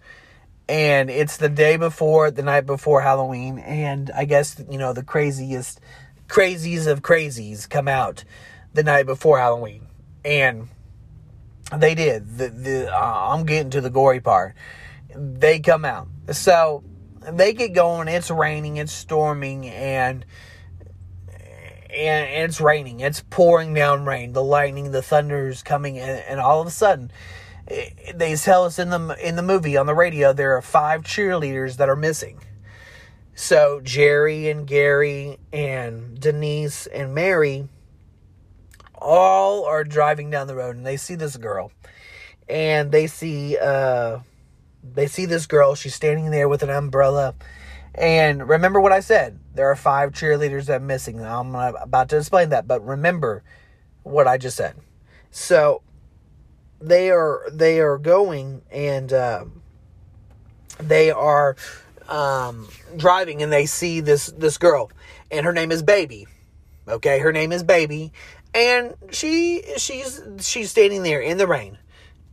and 0.71 1.09
it's 1.09 1.35
the 1.35 1.49
day 1.49 1.75
before, 1.75 2.31
the 2.31 2.43
night 2.43 2.65
before 2.65 3.01
Halloween, 3.01 3.59
and 3.59 4.09
I 4.15 4.23
guess 4.23 4.55
you 4.69 4.77
know 4.77 4.93
the 4.93 5.03
craziest, 5.03 5.81
crazies 6.29 6.87
of 6.87 7.01
crazies 7.01 7.69
come 7.69 7.89
out 7.89 8.23
the 8.73 8.81
night 8.81 9.05
before 9.05 9.37
Halloween, 9.37 9.87
and 10.23 10.69
they 11.75 11.93
did. 11.93 12.37
The 12.37 12.47
the 12.47 12.89
uh, 12.89 13.33
I'm 13.33 13.45
getting 13.45 13.69
to 13.71 13.81
the 13.81 13.89
gory 13.89 14.21
part. 14.21 14.55
They 15.13 15.59
come 15.59 15.83
out, 15.83 16.07
so 16.31 16.85
they 17.29 17.51
get 17.51 17.73
going. 17.73 18.07
It's 18.07 18.31
raining, 18.31 18.77
it's 18.77 18.93
storming, 18.93 19.67
and 19.67 20.25
and 21.93 22.45
it's 22.49 22.61
raining. 22.61 23.01
It's 23.01 23.21
pouring 23.29 23.73
down 23.73 24.05
rain. 24.05 24.31
The 24.31 24.43
lightning, 24.43 24.91
the 24.91 25.01
thunder's 25.01 25.63
coming, 25.63 25.99
and, 25.99 26.23
and 26.29 26.39
all 26.39 26.61
of 26.61 26.67
a 26.67 26.71
sudden 26.71 27.11
they 28.13 28.35
tell 28.35 28.65
us 28.65 28.79
in 28.79 28.89
the 28.89 29.17
in 29.25 29.35
the 29.35 29.41
movie 29.41 29.77
on 29.77 29.85
the 29.85 29.95
radio 29.95 30.33
there 30.33 30.57
are 30.57 30.61
five 30.61 31.03
cheerleaders 31.03 31.77
that 31.77 31.89
are 31.89 31.95
missing. 31.95 32.41
So 33.35 33.79
Jerry 33.81 34.49
and 34.49 34.67
Gary 34.67 35.39
and 35.53 36.19
Denise 36.19 36.87
and 36.87 37.15
Mary 37.15 37.69
all 38.93 39.65
are 39.65 39.83
driving 39.83 40.29
down 40.29 40.47
the 40.47 40.55
road 40.55 40.75
and 40.75 40.85
they 40.85 40.97
see 40.97 41.15
this 41.15 41.37
girl. 41.37 41.71
And 42.49 42.91
they 42.91 43.07
see 43.07 43.57
uh 43.57 44.19
they 44.83 45.07
see 45.07 45.25
this 45.25 45.45
girl. 45.45 45.75
She's 45.75 45.95
standing 45.95 46.31
there 46.31 46.49
with 46.49 46.63
an 46.63 46.69
umbrella. 46.69 47.35
And 47.93 48.47
remember 48.47 48.79
what 48.79 48.91
I 48.91 48.99
said. 48.99 49.39
There 49.53 49.69
are 49.69 49.75
five 49.75 50.11
cheerleaders 50.11 50.65
that 50.65 50.81
are 50.81 50.85
missing. 50.85 51.23
I'm 51.23 51.55
about 51.55 52.09
to 52.09 52.17
explain 52.17 52.49
that 52.49 52.67
but 52.67 52.85
remember 52.85 53.43
what 54.03 54.27
I 54.27 54.37
just 54.37 54.57
said. 54.57 54.75
So 55.29 55.81
they 56.81 57.11
are 57.11 57.47
they 57.51 57.79
are 57.79 57.97
going 57.97 58.61
and 58.71 59.11
uh, 59.13 59.45
they 60.79 61.11
are 61.11 61.55
um, 62.07 62.67
driving 62.97 63.41
and 63.41 63.51
they 63.51 63.65
see 63.65 64.01
this 64.01 64.27
this 64.37 64.57
girl 64.57 64.91
and 65.29 65.45
her 65.45 65.53
name 65.53 65.71
is 65.71 65.81
Baby. 65.81 66.27
Okay, 66.87 67.19
her 67.19 67.31
name 67.31 67.51
is 67.51 67.63
Baby, 67.63 68.11
and 68.53 68.95
she 69.11 69.63
she's 69.77 70.21
she's 70.39 70.71
standing 70.71 71.03
there 71.03 71.21
in 71.21 71.37
the 71.37 71.47
rain 71.47 71.77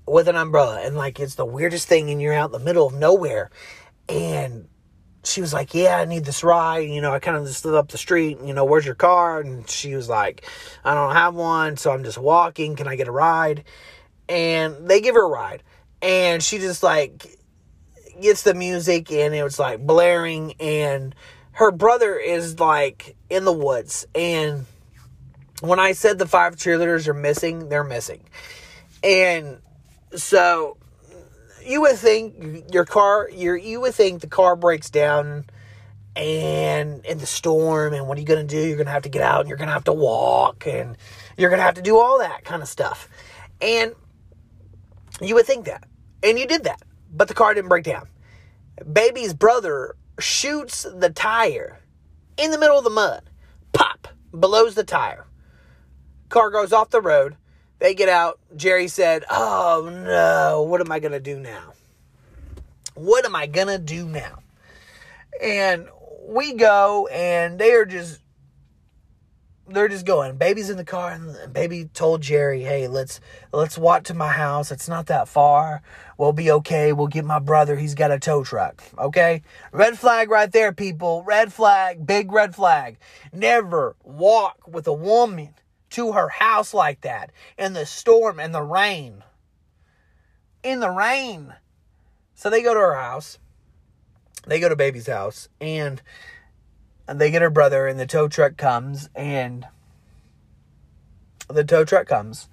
with 0.06 0.26
an 0.26 0.36
umbrella 0.36 0.80
and 0.82 0.96
like 0.96 1.20
it's 1.20 1.34
the 1.34 1.44
weirdest 1.44 1.86
thing 1.86 2.10
and 2.10 2.20
you're 2.20 2.32
out 2.32 2.46
in 2.46 2.52
the 2.52 2.64
middle 2.64 2.86
of 2.86 2.94
nowhere 2.94 3.50
and 4.08 4.66
she 5.24 5.40
was 5.40 5.52
like, 5.52 5.74
Yeah, 5.74 5.98
I 5.98 6.04
need 6.04 6.24
this 6.24 6.42
ride. 6.42 6.88
You 6.88 7.00
know, 7.00 7.12
I 7.12 7.18
kind 7.18 7.36
of 7.36 7.46
just 7.46 7.58
stood 7.58 7.74
up 7.74 7.88
the 7.88 7.98
street, 7.98 8.38
you 8.42 8.54
know, 8.54 8.64
where's 8.64 8.86
your 8.86 8.94
car? 8.94 9.40
And 9.40 9.68
she 9.68 9.94
was 9.94 10.08
like, 10.08 10.48
I 10.84 10.94
don't 10.94 11.12
have 11.12 11.34
one, 11.34 11.76
so 11.76 11.92
I'm 11.92 12.04
just 12.04 12.18
walking. 12.18 12.76
Can 12.76 12.88
I 12.88 12.96
get 12.96 13.08
a 13.08 13.12
ride? 13.12 13.64
And 14.28 14.88
they 14.88 15.00
give 15.00 15.14
her 15.14 15.24
a 15.24 15.28
ride. 15.28 15.62
And 16.00 16.42
she 16.42 16.58
just 16.58 16.82
like 16.82 17.38
gets 18.20 18.42
the 18.42 18.54
music 18.54 19.10
and 19.10 19.34
it 19.34 19.42
was 19.42 19.58
like 19.58 19.80
blaring. 19.80 20.54
And 20.60 21.14
her 21.52 21.70
brother 21.70 22.16
is 22.16 22.60
like 22.60 23.16
in 23.30 23.44
the 23.44 23.52
woods. 23.52 24.06
And 24.14 24.66
when 25.60 25.80
i 25.80 25.90
said 25.90 26.18
the 26.18 26.26
five 26.26 26.54
cheerleaders 26.54 27.08
are 27.08 27.14
missing 27.14 27.68
they're 27.68 27.84
missing. 27.84 28.22
And 29.02 29.58
so 30.14 30.76
you 31.64 31.80
would 31.82 31.96
think 31.96 32.72
your 32.72 32.84
car 32.84 33.28
your 33.32 33.56
you 33.56 33.80
would 33.80 33.94
think 33.94 34.20
the 34.20 34.28
car 34.28 34.56
breaks 34.56 34.90
down 34.90 35.44
and 36.16 37.04
in 37.04 37.18
the 37.18 37.26
storm 37.26 37.92
and 37.92 38.08
what 38.08 38.18
are 38.18 38.20
you 38.20 38.26
going 38.26 38.46
to 38.46 38.56
do? 38.56 38.66
You're 38.66 38.76
going 38.76 38.86
to 38.86 38.92
have 38.92 39.02
to 39.02 39.08
get 39.08 39.22
out 39.22 39.40
and 39.40 39.48
you're 39.48 39.58
going 39.58 39.68
to 39.68 39.74
have 39.74 39.84
to 39.84 39.92
walk 39.92 40.66
and 40.66 40.96
you're 41.36 41.50
going 41.50 41.60
to 41.60 41.64
have 41.64 41.74
to 41.74 41.82
do 41.82 41.98
all 41.98 42.18
that 42.18 42.44
kind 42.44 42.62
of 42.62 42.68
stuff. 42.68 43.08
And 43.60 43.94
you 45.20 45.34
would 45.34 45.46
think 45.46 45.66
that. 45.66 45.84
And 46.22 46.38
you 46.38 46.46
did 46.46 46.64
that. 46.64 46.82
But 47.12 47.28
the 47.28 47.34
car 47.34 47.54
didn't 47.54 47.68
break 47.68 47.84
down. 47.84 48.08
Baby's 48.90 49.34
brother 49.34 49.96
shoots 50.18 50.82
the 50.82 51.10
tire 51.10 51.80
in 52.36 52.50
the 52.50 52.58
middle 52.58 52.78
of 52.78 52.84
the 52.84 52.90
mud. 52.90 53.22
Pop. 53.72 54.08
Blows 54.32 54.74
the 54.74 54.84
tire. 54.84 55.26
Car 56.28 56.50
goes 56.50 56.72
off 56.72 56.90
the 56.90 57.00
road. 57.00 57.36
They 57.78 57.94
get 57.94 58.08
out. 58.08 58.38
Jerry 58.56 58.88
said, 58.88 59.24
Oh 59.30 59.90
no, 59.90 60.62
what 60.62 60.80
am 60.80 60.92
I 60.92 60.98
going 60.98 61.12
to 61.12 61.20
do 61.20 61.38
now? 61.38 61.72
What 62.94 63.24
am 63.24 63.36
I 63.36 63.46
going 63.46 63.68
to 63.68 63.78
do 63.78 64.06
now? 64.06 64.40
And 65.40 65.88
we 66.26 66.54
go, 66.54 67.06
and 67.06 67.58
they 67.58 67.72
are 67.72 67.84
just 67.84 68.20
they're 69.68 69.88
just 69.88 70.06
going. 70.06 70.36
Baby's 70.36 70.70
in 70.70 70.76
the 70.76 70.84
car, 70.84 71.12
and 71.12 71.52
baby 71.52 71.86
told 71.92 72.22
Jerry, 72.22 72.62
"Hey, 72.62 72.88
let's 72.88 73.20
let's 73.52 73.78
walk 73.78 74.04
to 74.04 74.14
my 74.14 74.28
house. 74.28 74.70
It's 74.70 74.88
not 74.88 75.06
that 75.06 75.28
far. 75.28 75.82
We'll 76.16 76.32
be 76.32 76.50
okay. 76.50 76.92
We'll 76.92 77.06
get 77.06 77.24
my 77.24 77.38
brother. 77.38 77.76
He's 77.76 77.94
got 77.94 78.10
a 78.10 78.18
tow 78.18 78.44
truck. 78.44 78.82
Okay, 78.98 79.42
red 79.72 79.98
flag 79.98 80.30
right 80.30 80.50
there, 80.50 80.72
people. 80.72 81.22
Red 81.24 81.52
flag, 81.52 82.06
big 82.06 82.32
red 82.32 82.54
flag. 82.54 82.98
Never 83.32 83.96
walk 84.02 84.66
with 84.66 84.86
a 84.86 84.92
woman 84.92 85.54
to 85.90 86.12
her 86.12 86.28
house 86.28 86.74
like 86.74 87.02
that 87.02 87.30
in 87.56 87.72
the 87.72 87.86
storm 87.86 88.38
and 88.38 88.54
the 88.54 88.62
rain. 88.62 89.24
In 90.62 90.80
the 90.80 90.90
rain. 90.90 91.54
So 92.34 92.50
they 92.50 92.62
go 92.62 92.74
to 92.74 92.80
her 92.80 92.94
house. 92.94 93.38
They 94.46 94.60
go 94.60 94.68
to 94.68 94.76
baby's 94.76 95.06
house, 95.06 95.48
and 95.60 96.00
and 97.08 97.18
they 97.20 97.30
get 97.30 97.42
her 97.42 97.50
brother, 97.50 97.86
and 97.86 97.98
the 97.98 98.06
tow 98.06 98.28
truck 98.28 98.56
comes, 98.56 99.08
and 99.14 99.66
the 101.48 101.64
tow 101.64 101.84
truck 101.84 102.06
comes, 102.06 102.48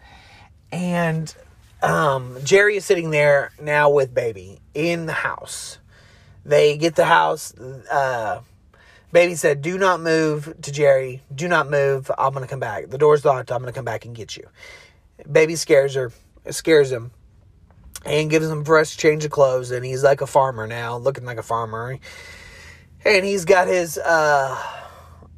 and 0.72 1.36
um, 1.84 2.38
Jerry 2.44 2.78
is 2.78 2.86
sitting 2.86 3.12
there 3.12 3.52
now 3.62 3.90
with 3.90 4.14
baby 4.14 4.60
in 4.74 5.06
the 5.06 5.14
house. 5.14 5.78
They 6.46 6.78
get 6.78 6.96
the 6.96 7.06
house. 7.06 7.54
Uh, 7.56 8.42
baby 9.12 9.36
said, 9.36 9.62
"Do 9.62 9.78
not 9.78 10.00
move." 10.00 10.54
To 10.62 10.72
Jerry, 10.72 11.22
"Do 11.34 11.48
not 11.48 11.70
move. 11.70 12.10
I'm 12.18 12.34
gonna 12.34 12.48
come 12.48 12.60
back. 12.60 12.90
The 12.90 12.98
door's 12.98 13.26
locked. 13.26 13.52
I'm 13.52 13.60
gonna 13.60 13.74
come 13.74 13.86
back 13.86 14.06
and 14.06 14.16
get 14.16 14.38
you." 14.38 14.48
Baby 15.30 15.56
scares 15.56 15.96
her, 15.96 16.12
scares 16.50 16.92
him, 16.92 17.12
and 18.06 18.30
gives 18.30 18.50
him 18.50 18.62
a 18.62 18.66
fresh 18.66 18.96
change 18.96 19.26
of 19.26 19.32
clothes. 19.32 19.72
And 19.72 19.84
he's 19.84 20.04
like 20.04 20.22
a 20.22 20.28
farmer 20.28 20.68
now, 20.68 20.98
looking 20.98 21.26
like 21.26 21.38
a 21.38 21.44
farmer 21.44 21.98
and 23.06 23.24
he's 23.24 23.46
got 23.46 23.68
his 23.68 23.98
uh 23.98 24.58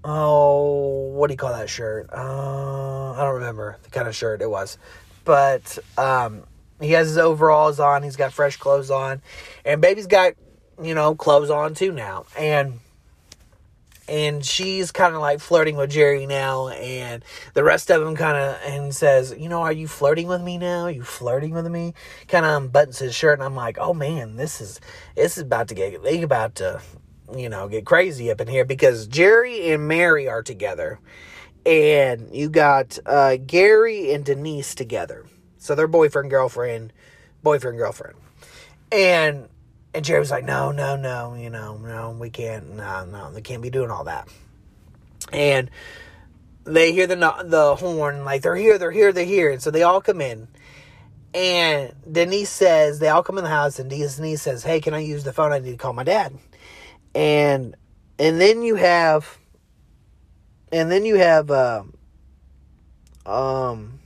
oh 0.03 1.11
what 1.13 1.27
do 1.27 1.33
you 1.33 1.37
call 1.37 1.51
that 1.51 1.69
shirt? 1.69 2.09
Uh 2.11 3.11
i 3.11 3.23
don't 3.23 3.35
remember 3.35 3.77
the 3.83 3.89
kind 3.89 4.07
of 4.07 4.15
shirt 4.15 4.41
it 4.41 4.49
was. 4.49 4.77
But 5.25 5.77
um 5.97 6.43
he 6.79 6.91
has 6.91 7.07
his 7.07 7.17
overalls 7.17 7.79
on. 7.79 8.03
He's 8.03 8.15
got 8.15 8.31
fresh 8.31 8.57
clothes 8.57 8.91
on. 8.91 9.21
And 9.65 9.81
baby's 9.81 10.07
got 10.07 10.33
you 10.81 10.95
know 10.95 11.15
clothes 11.15 11.49
on 11.49 11.73
too 11.73 11.91
now. 11.91 12.25
And 12.37 12.79
and 14.09 14.45
she's 14.45 14.91
kind 14.91 15.15
of 15.15 15.21
like 15.21 15.41
flirting 15.41 15.75
with 15.75 15.89
Jerry 15.89 16.25
now, 16.25 16.69
and 16.69 17.25
the 17.53 17.63
rest 17.63 17.91
of 17.91 18.01
them 18.01 18.15
kind 18.15 18.37
of 18.37 18.57
and 18.65 18.95
says, 18.95 19.35
you 19.37 19.49
know, 19.49 19.61
are 19.63 19.71
you 19.73 19.85
flirting 19.87 20.27
with 20.27 20.41
me 20.41 20.57
now? 20.57 20.83
Are 20.83 20.91
you 20.91 21.03
flirting 21.03 21.51
with 21.51 21.67
me? 21.67 21.93
Kind 22.29 22.45
of 22.45 22.71
unbuttons 22.71 22.99
his 22.99 23.13
shirt, 23.13 23.37
and 23.37 23.43
I'm 23.43 23.55
like, 23.55 23.77
oh 23.79 23.93
man, 23.93 24.37
this 24.37 24.61
is 24.61 24.79
this 25.15 25.37
is 25.37 25.43
about 25.43 25.67
to 25.69 25.75
get 25.75 26.01
they 26.03 26.21
about 26.21 26.55
to 26.55 26.81
you 27.35 27.49
know, 27.49 27.67
get 27.67 27.85
crazy 27.85 28.31
up 28.31 28.41
in 28.41 28.47
here 28.47 28.65
because 28.65 29.07
Jerry 29.07 29.71
and 29.71 29.87
Mary 29.87 30.27
are 30.27 30.43
together. 30.43 30.99
And 31.65 32.33
you 32.33 32.49
got 32.49 32.97
uh, 33.05 33.37
Gary 33.37 34.13
and 34.13 34.23
Denise 34.23 34.73
together. 34.73 35.25
So 35.57 35.75
they're 35.75 35.87
boyfriend, 35.87 36.29
girlfriend, 36.29 36.93
boyfriend, 37.43 37.77
girlfriend. 37.77 38.17
And 38.91 39.49
and 39.93 40.05
Jerry 40.05 40.19
was 40.19 40.31
like, 40.31 40.45
no, 40.45 40.71
no, 40.71 40.95
no, 40.95 41.33
you 41.33 41.49
know, 41.49 41.77
no, 41.77 42.11
we 42.11 42.29
can't, 42.29 42.75
no, 42.75 43.05
no, 43.05 43.31
they 43.31 43.41
can't 43.41 43.63
be 43.63 43.69
doing 43.69 43.89
all 43.89 44.03
that. 44.03 44.27
And 45.33 45.71
they 46.63 46.93
hear 46.93 47.07
the 47.07 47.15
the 47.15 47.75
horn, 47.75 48.23
like 48.23 48.43
they're 48.43 48.55
here, 48.55 48.77
they're 48.77 48.91
here, 48.91 49.11
they're 49.11 49.25
here, 49.25 49.49
and 49.49 49.61
so 49.61 49.71
they 49.71 49.83
all 49.83 50.01
come 50.01 50.21
in. 50.21 50.47
And 51.33 51.93
Denise 52.09 52.49
says 52.49 52.99
they 52.99 53.09
all 53.09 53.23
come 53.23 53.37
in 53.37 53.43
the 53.43 53.49
house, 53.49 53.79
and 53.79 53.89
Denise 53.89 54.41
says, 54.41 54.63
"Hey, 54.63 54.79
can 54.79 54.93
I 54.93 54.99
use 54.99 55.23
the 55.23 55.33
phone? 55.33 55.51
I 55.51 55.59
need 55.59 55.71
to 55.71 55.77
call 55.77 55.93
my 55.93 56.03
dad." 56.03 56.33
And 57.17 57.75
and 58.19 58.39
then 58.39 58.61
you 58.61 58.75
have 58.75 59.39
and 60.71 60.91
then 60.91 61.03
you 61.03 61.15
have 61.15 61.49
uh, 61.49 61.83
um 63.25 63.99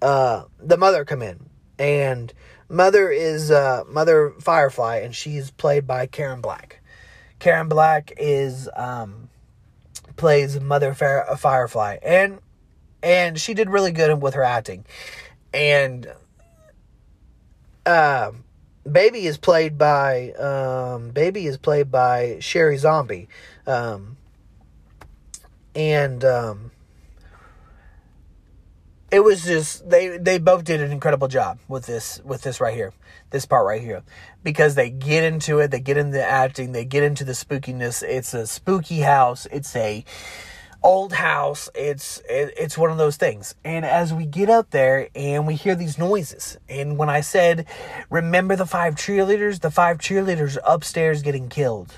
uh 0.00 0.44
the 0.60 0.76
mother 0.76 1.04
come 1.04 1.22
in 1.22 1.50
and 1.78 2.32
Mother 2.68 3.10
is 3.10 3.50
uh, 3.50 3.84
Mother 3.86 4.34
Firefly, 4.40 4.96
and 4.96 5.14
she's 5.14 5.52
played 5.52 5.86
by 5.86 6.06
Karen 6.06 6.40
Black. 6.40 6.80
Karen 7.38 7.68
Black 7.68 8.12
is 8.16 8.68
um, 8.74 9.28
plays 10.16 10.60
Mother 10.60 10.92
Firefly, 10.94 11.98
and 12.02 12.40
and 13.02 13.38
she 13.38 13.54
did 13.54 13.70
really 13.70 13.92
good 13.92 14.20
with 14.20 14.34
her 14.34 14.42
acting. 14.42 14.84
And 15.54 16.12
uh, 17.84 18.32
Baby 18.90 19.26
is 19.26 19.36
played 19.36 19.76
by 19.76 20.32
um, 20.32 21.10
Baby 21.10 21.46
is 21.46 21.56
played 21.56 21.90
by 21.90 22.36
Sheri 22.38 22.78
Zombie, 22.78 23.28
um, 23.66 24.16
and 25.74 26.24
um, 26.24 26.70
it 29.10 29.20
was 29.20 29.44
just 29.44 29.88
they 29.88 30.18
they 30.18 30.38
both 30.38 30.64
did 30.64 30.80
an 30.80 30.92
incredible 30.92 31.28
job 31.28 31.58
with 31.68 31.86
this 31.86 32.20
with 32.24 32.42
this 32.42 32.60
right 32.60 32.74
here 32.74 32.92
this 33.30 33.46
part 33.46 33.66
right 33.66 33.82
here. 33.82 34.02
Because 34.42 34.74
they 34.74 34.90
get 34.90 35.24
into 35.24 35.58
it 35.58 35.70
they 35.70 35.80
get 35.80 35.96
into 35.96 36.12
the 36.12 36.24
acting 36.24 36.72
they 36.72 36.84
get 36.84 37.02
into 37.02 37.24
the 37.24 37.32
spookiness. 37.32 38.02
It's 38.02 38.34
a 38.34 38.46
spooky 38.46 39.00
house. 39.00 39.46
It's 39.50 39.74
a 39.76 40.04
old 40.86 41.12
house 41.12 41.68
it's 41.74 42.22
it, 42.30 42.54
it's 42.56 42.78
one 42.78 42.92
of 42.92 42.96
those 42.96 43.16
things. 43.16 43.56
And 43.64 43.84
as 43.84 44.14
we 44.14 44.24
get 44.24 44.48
up 44.48 44.70
there 44.70 45.08
and 45.16 45.44
we 45.44 45.56
hear 45.56 45.74
these 45.74 45.98
noises 45.98 46.56
and 46.68 46.96
when 46.96 47.08
i 47.08 47.20
said 47.20 47.66
remember 48.08 48.54
the 48.54 48.66
five 48.66 48.94
cheerleaders? 48.94 49.60
the 49.60 49.70
five 49.72 49.98
cheerleaders 49.98 50.56
upstairs 50.64 51.22
getting 51.22 51.48
killed. 51.48 51.92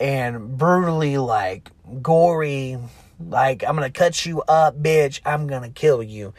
And 0.00 0.56
brutally 0.56 1.18
like 1.18 1.70
gory 2.00 2.78
like 3.20 3.62
i'm 3.62 3.74
gonna 3.74 3.90
cut 3.90 4.24
you 4.24 4.40
up 4.42 4.80
bitch. 4.82 5.20
I'm 5.26 5.46
gonna 5.46 5.68
kill 5.68 6.02
you. 6.02 6.32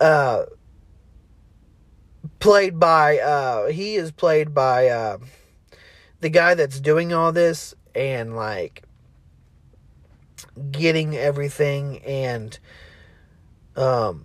Uh 0.00 0.44
played 2.38 2.80
by 2.80 3.18
uh 3.18 3.66
he 3.66 3.96
is 3.96 4.10
played 4.10 4.54
by 4.54 4.88
uh 4.88 5.18
the 6.20 6.30
guy 6.30 6.54
that's 6.54 6.80
doing 6.80 7.12
all 7.12 7.30
this 7.30 7.74
and 7.94 8.34
like 8.34 8.83
getting 10.70 11.16
everything 11.16 11.98
and 12.04 12.58
um 13.76 14.24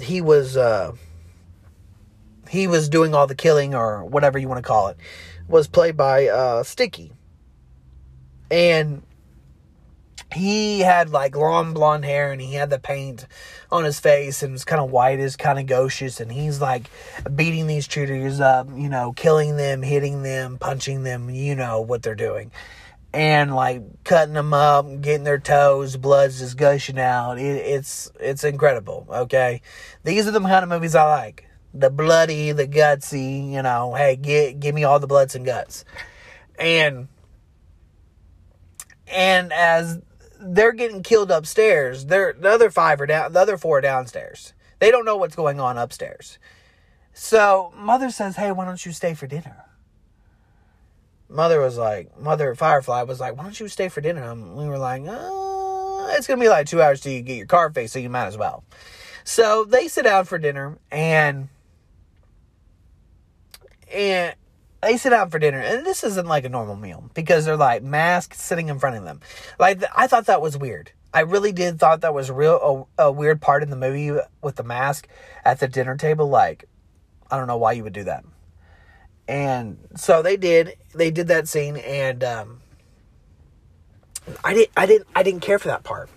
he 0.00 0.20
was 0.20 0.56
uh 0.56 0.92
he 2.48 2.66
was 2.66 2.88
doing 2.88 3.14
all 3.14 3.26
the 3.26 3.34
killing 3.34 3.74
or 3.74 4.04
whatever 4.04 4.38
you 4.38 4.48
want 4.48 4.62
to 4.62 4.66
call 4.66 4.88
it 4.88 4.96
was 5.48 5.66
played 5.66 5.96
by 5.96 6.26
uh 6.28 6.62
sticky 6.62 7.12
and 8.50 9.02
he 10.34 10.80
had 10.80 11.10
like 11.10 11.36
long 11.36 11.72
blonde 11.72 12.04
hair 12.04 12.32
and 12.32 12.40
he 12.40 12.54
had 12.54 12.70
the 12.70 12.78
paint 12.78 13.26
on 13.70 13.84
his 13.84 14.00
face 14.00 14.42
and 14.42 14.52
was 14.52 14.64
kind 14.64 14.80
of 14.80 14.90
white 14.90 15.18
whitish, 15.18 15.36
kind 15.36 15.58
of 15.58 15.66
gauchish, 15.66 16.20
and 16.20 16.32
he's 16.32 16.60
like 16.60 16.90
beating 17.34 17.66
these 17.66 17.86
cheerleaders 17.86 18.40
up, 18.40 18.68
you 18.74 18.88
know, 18.88 19.12
killing 19.12 19.56
them, 19.56 19.82
hitting 19.82 20.22
them, 20.22 20.58
punching 20.58 21.04
them, 21.04 21.30
you 21.30 21.54
know 21.54 21.80
what 21.80 22.02
they're 22.02 22.14
doing. 22.14 22.50
And 23.16 23.54
like 23.54 23.82
cutting 24.04 24.34
them 24.34 24.52
up, 24.52 25.00
getting 25.00 25.24
their 25.24 25.38
toes, 25.38 25.96
blood's 25.96 26.38
just 26.38 26.58
gushing 26.58 26.98
out. 26.98 27.38
It, 27.38 27.56
it's 27.56 28.10
it's 28.20 28.44
incredible. 28.44 29.06
Okay, 29.08 29.62
these 30.04 30.28
are 30.28 30.32
the 30.32 30.40
kind 30.40 30.62
of 30.62 30.68
movies 30.68 30.94
I 30.94 31.04
like. 31.04 31.48
The 31.72 31.88
bloody, 31.88 32.52
the 32.52 32.68
gutsy. 32.68 33.50
You 33.50 33.62
know, 33.62 33.94
hey, 33.94 34.16
get 34.16 34.60
give 34.60 34.74
me 34.74 34.84
all 34.84 35.00
the 35.00 35.06
bloods 35.06 35.34
and 35.34 35.46
guts. 35.46 35.86
And 36.58 37.08
and 39.06 39.50
as 39.50 40.00
they're 40.38 40.72
getting 40.72 41.02
killed 41.02 41.30
upstairs. 41.30 42.06
They're 42.06 42.34
the 42.38 42.50
other 42.50 42.70
five 42.70 43.00
are 43.00 43.06
down. 43.06 43.32
The 43.32 43.40
other 43.40 43.56
four 43.56 43.78
are 43.78 43.82
downstairs. 43.82 44.52
They 44.78 44.90
don't 44.90 45.04
know 45.04 45.16
what's 45.16 45.36
going 45.36 45.60
on 45.60 45.78
upstairs. 45.78 46.38
So 47.12 47.72
mother 47.76 48.10
says, 48.10 48.36
"Hey, 48.36 48.52
why 48.52 48.64
don't 48.66 48.84
you 48.84 48.92
stay 48.92 49.14
for 49.14 49.26
dinner?" 49.26 49.65
Mother 51.28 51.60
was 51.60 51.76
like, 51.76 52.18
Mother 52.18 52.54
Firefly 52.54 53.02
was 53.02 53.20
like, 53.20 53.36
"Why 53.36 53.44
don't 53.44 53.58
you 53.58 53.68
stay 53.68 53.88
for 53.88 54.00
dinner?" 54.00 54.30
And 54.30 54.56
we 54.56 54.66
were 54.66 54.78
like, 54.78 55.02
uh, 55.02 56.14
"It's 56.16 56.26
gonna 56.26 56.40
be 56.40 56.48
like 56.48 56.66
two 56.66 56.80
hours 56.80 57.00
till 57.00 57.12
you 57.12 57.22
get 57.22 57.36
your 57.36 57.46
car 57.46 57.70
fixed, 57.70 57.92
so 57.94 57.98
you 57.98 58.10
might 58.10 58.26
as 58.26 58.36
well." 58.38 58.64
So 59.24 59.64
they 59.64 59.88
sit 59.88 60.04
down 60.04 60.24
for 60.24 60.38
dinner, 60.38 60.78
and 60.90 61.48
and 63.92 64.34
they 64.82 64.96
sit 64.96 65.10
down 65.10 65.30
for 65.30 65.38
dinner, 65.38 65.58
and 65.60 65.84
this 65.84 66.04
isn't 66.04 66.26
like 66.28 66.44
a 66.44 66.48
normal 66.48 66.76
meal 66.76 67.10
because 67.14 67.44
they're 67.44 67.56
like 67.56 67.82
masked 67.82 68.36
sitting 68.36 68.68
in 68.68 68.78
front 68.78 68.96
of 68.96 69.04
them. 69.04 69.20
Like 69.58 69.82
I 69.94 70.06
thought 70.06 70.26
that 70.26 70.40
was 70.40 70.56
weird. 70.56 70.92
I 71.12 71.20
really 71.20 71.52
did 71.52 71.78
thought 71.78 72.02
that 72.02 72.14
was 72.14 72.30
real 72.30 72.88
a, 72.98 73.04
a 73.06 73.12
weird 73.12 73.40
part 73.40 73.62
in 73.62 73.70
the 73.70 73.76
movie 73.76 74.12
with 74.42 74.56
the 74.56 74.62
mask 74.62 75.08
at 75.44 75.60
the 75.60 75.66
dinner 75.66 75.96
table. 75.96 76.28
Like 76.28 76.68
I 77.30 77.36
don't 77.36 77.48
know 77.48 77.56
why 77.56 77.72
you 77.72 77.82
would 77.82 77.92
do 77.92 78.04
that. 78.04 78.24
And 79.28 79.78
so 79.96 80.22
they 80.22 80.36
did. 80.36 80.76
They 80.94 81.10
did 81.10 81.28
that 81.28 81.48
scene, 81.48 81.76
and 81.78 82.22
um, 82.22 82.60
I 84.44 84.54
didn't. 84.54 84.70
I 84.76 84.86
didn't. 84.86 85.08
I 85.14 85.22
didn't 85.22 85.40
care 85.40 85.58
for 85.58 85.68
that 85.68 85.82
part. 85.82 86.08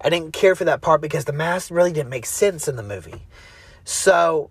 I 0.00 0.10
didn't 0.10 0.32
care 0.32 0.54
for 0.54 0.64
that 0.64 0.82
part 0.82 1.00
because 1.00 1.24
the 1.24 1.32
mask 1.32 1.70
really 1.70 1.92
didn't 1.92 2.10
make 2.10 2.26
sense 2.26 2.68
in 2.68 2.76
the 2.76 2.82
movie. 2.82 3.22
So 3.84 4.50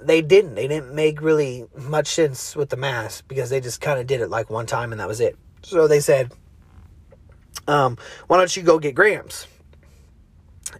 they 0.00 0.22
didn't. 0.22 0.54
They 0.54 0.66
didn't 0.66 0.94
make 0.94 1.20
really 1.20 1.66
much 1.76 2.08
sense 2.08 2.56
with 2.56 2.70
the 2.70 2.76
mask 2.76 3.28
because 3.28 3.50
they 3.50 3.60
just 3.60 3.80
kind 3.80 4.00
of 4.00 4.06
did 4.06 4.20
it 4.20 4.30
like 4.30 4.48
one 4.48 4.66
time 4.66 4.92
and 4.92 5.00
that 5.00 5.08
was 5.08 5.20
it. 5.20 5.36
So 5.62 5.86
they 5.86 6.00
said, 6.00 6.32
um, 7.68 7.98
why 8.26 8.38
don't 8.38 8.56
you 8.56 8.62
go 8.62 8.78
get 8.78 8.94
Gramps? 8.94 9.46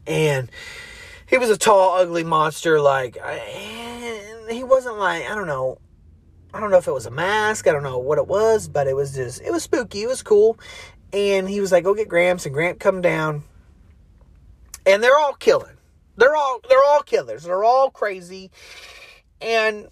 And 0.06 0.50
he 1.26 1.38
was 1.38 1.50
a 1.50 1.58
tall, 1.58 1.96
ugly 1.96 2.24
monster. 2.24 2.80
Like, 2.80 3.18
he 4.50 4.64
wasn't 4.64 4.98
like, 4.98 5.30
I 5.30 5.34
don't 5.34 5.46
know. 5.46 5.78
I 6.52 6.60
don't 6.60 6.70
know 6.70 6.78
if 6.78 6.88
it 6.88 6.92
was 6.92 7.06
a 7.06 7.10
mask. 7.10 7.66
I 7.66 7.72
don't 7.72 7.82
know 7.82 7.98
what 7.98 8.18
it 8.18 8.26
was, 8.26 8.68
but 8.68 8.86
it 8.86 8.96
was 8.96 9.14
just, 9.14 9.40
it 9.42 9.50
was 9.52 9.62
spooky. 9.62 10.02
It 10.02 10.08
was 10.08 10.22
cool. 10.22 10.58
And 11.12 11.48
he 11.48 11.60
was 11.60 11.72
like, 11.72 11.84
go 11.84 11.94
get 11.94 12.08
Gramps. 12.08 12.46
And 12.46 12.54
Gramp 12.54 12.80
come 12.80 13.00
down. 13.00 13.44
And 14.86 15.02
they're 15.02 15.18
all 15.18 15.34
killing. 15.34 15.76
They're 16.16 16.36
all, 16.36 16.60
they're 16.68 16.84
all 16.84 17.02
killers. 17.02 17.44
They're 17.44 17.64
all 17.64 17.90
crazy 17.90 18.50
and 19.40 19.88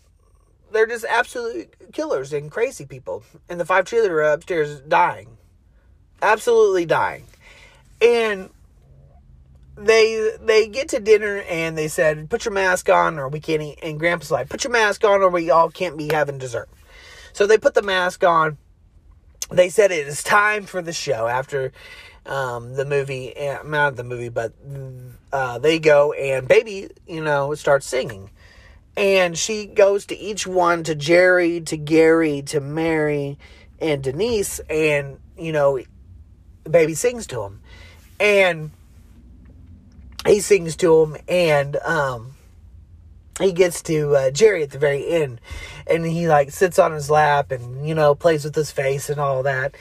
they're 0.73 0.87
just 0.87 1.05
absolute 1.07 1.75
killers 1.93 2.33
and 2.33 2.51
crazy 2.51 2.87
people. 2.87 3.23
And 3.49 3.59
the 3.59 3.65
five 3.65 3.85
cheerleaders 3.85 4.11
are 4.11 4.23
upstairs 4.23 4.81
dying, 4.81 5.39
absolutely 6.23 6.87
dying. 6.87 7.25
And 8.01 8.51
they 9.79 10.33
they 10.41 10.69
get 10.69 10.91
to 10.91 11.01
dinner 11.01 11.43
and 11.49 11.77
they 11.77 11.89
said, 11.89 12.31
"Put 12.31 12.45
your 12.45 12.55
mask 12.55 12.89
on, 12.89 13.19
or 13.19 13.29
we 13.29 13.41
can't 13.41 13.63
eat." 13.63 13.79
And 13.83 13.99
Grandpa's 13.99 14.31
like, 14.31 14.49
"Put 14.49 14.65
your 14.65 14.73
mask 14.73 15.05
on, 15.05 15.23
or 15.23 15.29
we 15.31 15.51
all 15.51 15.71
can't 15.71 15.97
be 15.97 16.09
having 16.13 16.39
dessert." 16.39 16.69
So 17.33 17.47
they 17.47 17.59
put 17.59 17.75
the 17.75 17.83
mask 17.83 18.25
on. 18.25 18.59
They 19.51 19.69
said 19.69 19.91
it 19.91 20.07
is 20.07 20.23
time 20.23 20.65
for 20.65 20.83
the 20.83 20.93
show 20.93 21.27
after 21.27 21.73
um, 22.27 22.75
the 22.75 22.85
movie, 22.85 23.35
eh, 23.37 23.59
not 23.65 23.97
the 23.97 24.05
movie, 24.05 24.29
but 24.29 24.53
uh, 25.33 25.59
they 25.59 25.79
go 25.79 26.13
and 26.13 26.47
baby, 26.47 26.91
you 27.07 27.23
know, 27.23 27.55
starts 27.55 27.87
singing 27.87 28.31
and 28.99 29.39
she 29.39 29.65
goes 29.65 30.07
to 30.07 30.19
each 30.19 30.45
one 30.45 30.83
to 30.83 30.95
Jerry, 30.97 31.61
to 31.63 31.77
Gary, 31.77 32.43
to 32.43 32.61
Mary, 32.61 33.39
and 33.81 34.03
Denise, 34.03 34.59
and 34.69 35.21
you 35.39 35.53
know, 35.53 35.81
baby 36.69 36.95
sings 36.95 37.29
to 37.29 37.43
him, 37.43 37.61
and 38.19 38.73
he 40.29 40.41
sings 40.41 40.77
to 40.77 41.03
him, 41.03 41.17
and 41.29 41.77
um, 41.77 42.35
he 43.41 43.53
gets 43.53 43.83
to 43.83 44.15
uh, 44.15 44.31
Jerry 44.31 44.63
at 44.63 44.71
the 44.71 44.79
very 44.79 45.07
end, 45.07 45.41
and 45.87 46.05
he 46.05 46.29
like 46.29 46.51
sits 46.51 46.79
on 46.79 46.93
his 46.93 47.11
lap 47.11 47.51
and 47.51 47.89
you 47.89 47.95
know 47.95 48.15
plays 48.15 48.45
with 48.45 48.55
his 48.55 48.71
face 48.71 49.11
and 49.11 49.21
all 49.21 49.43
that. 49.43 49.75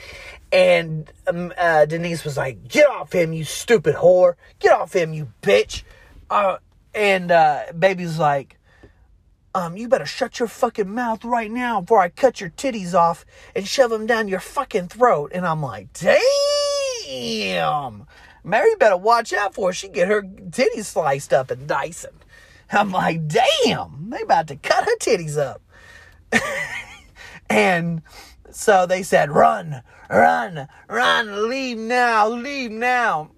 And 0.50 1.12
um, 1.26 1.52
uh, 1.58 1.84
Denise 1.84 2.24
was 2.24 2.36
like, 2.36 2.68
"Get 2.68 2.88
off 2.88 3.12
him, 3.12 3.32
you 3.32 3.44
stupid 3.44 3.96
whore! 3.96 4.34
Get 4.58 4.72
off 4.72 4.94
him, 4.94 5.12
you 5.12 5.32
bitch!" 5.42 5.82
Uh, 6.30 6.58
and 6.94 7.30
uh, 7.30 7.64
baby's 7.78 8.18
like, 8.18 8.58
um, 9.54 9.76
you 9.76 9.88
better 9.88 10.06
shut 10.06 10.38
your 10.38 10.48
fucking 10.48 10.88
mouth 10.88 11.24
right 11.24 11.50
now 11.50 11.80
before 11.80 12.00
I 12.00 12.10
cut 12.10 12.40
your 12.40 12.50
titties 12.50 12.94
off 12.94 13.24
and 13.56 13.66
shove 13.66 13.90
them 13.90 14.06
down 14.06 14.28
your 14.28 14.40
fucking 14.40 14.88
throat. 14.88 15.32
And 15.34 15.46
I'm 15.46 15.62
like, 15.62 15.88
damn. 15.92 18.06
Mary 18.48 18.74
better 18.78 18.96
watch 18.96 19.32
out 19.32 19.54
for 19.54 19.68
her. 19.68 19.72
She 19.72 19.88
get 19.88 20.08
her 20.08 20.22
titties 20.22 20.86
sliced 20.86 21.32
up 21.32 21.50
and 21.50 21.66
dicing. 21.66 22.10
I'm 22.70 22.90
like, 22.90 23.28
damn, 23.28 24.10
they 24.10 24.22
about 24.22 24.48
to 24.48 24.56
cut 24.56 24.84
her 24.84 24.96
titties 24.98 25.38
up. 25.38 25.62
and 27.50 28.02
so 28.50 28.86
they 28.86 29.02
said, 29.02 29.30
run, 29.30 29.82
run, 30.10 30.68
run, 30.88 31.48
leave 31.48 31.78
now, 31.78 32.28
leave 32.28 32.70
now. 32.70 33.30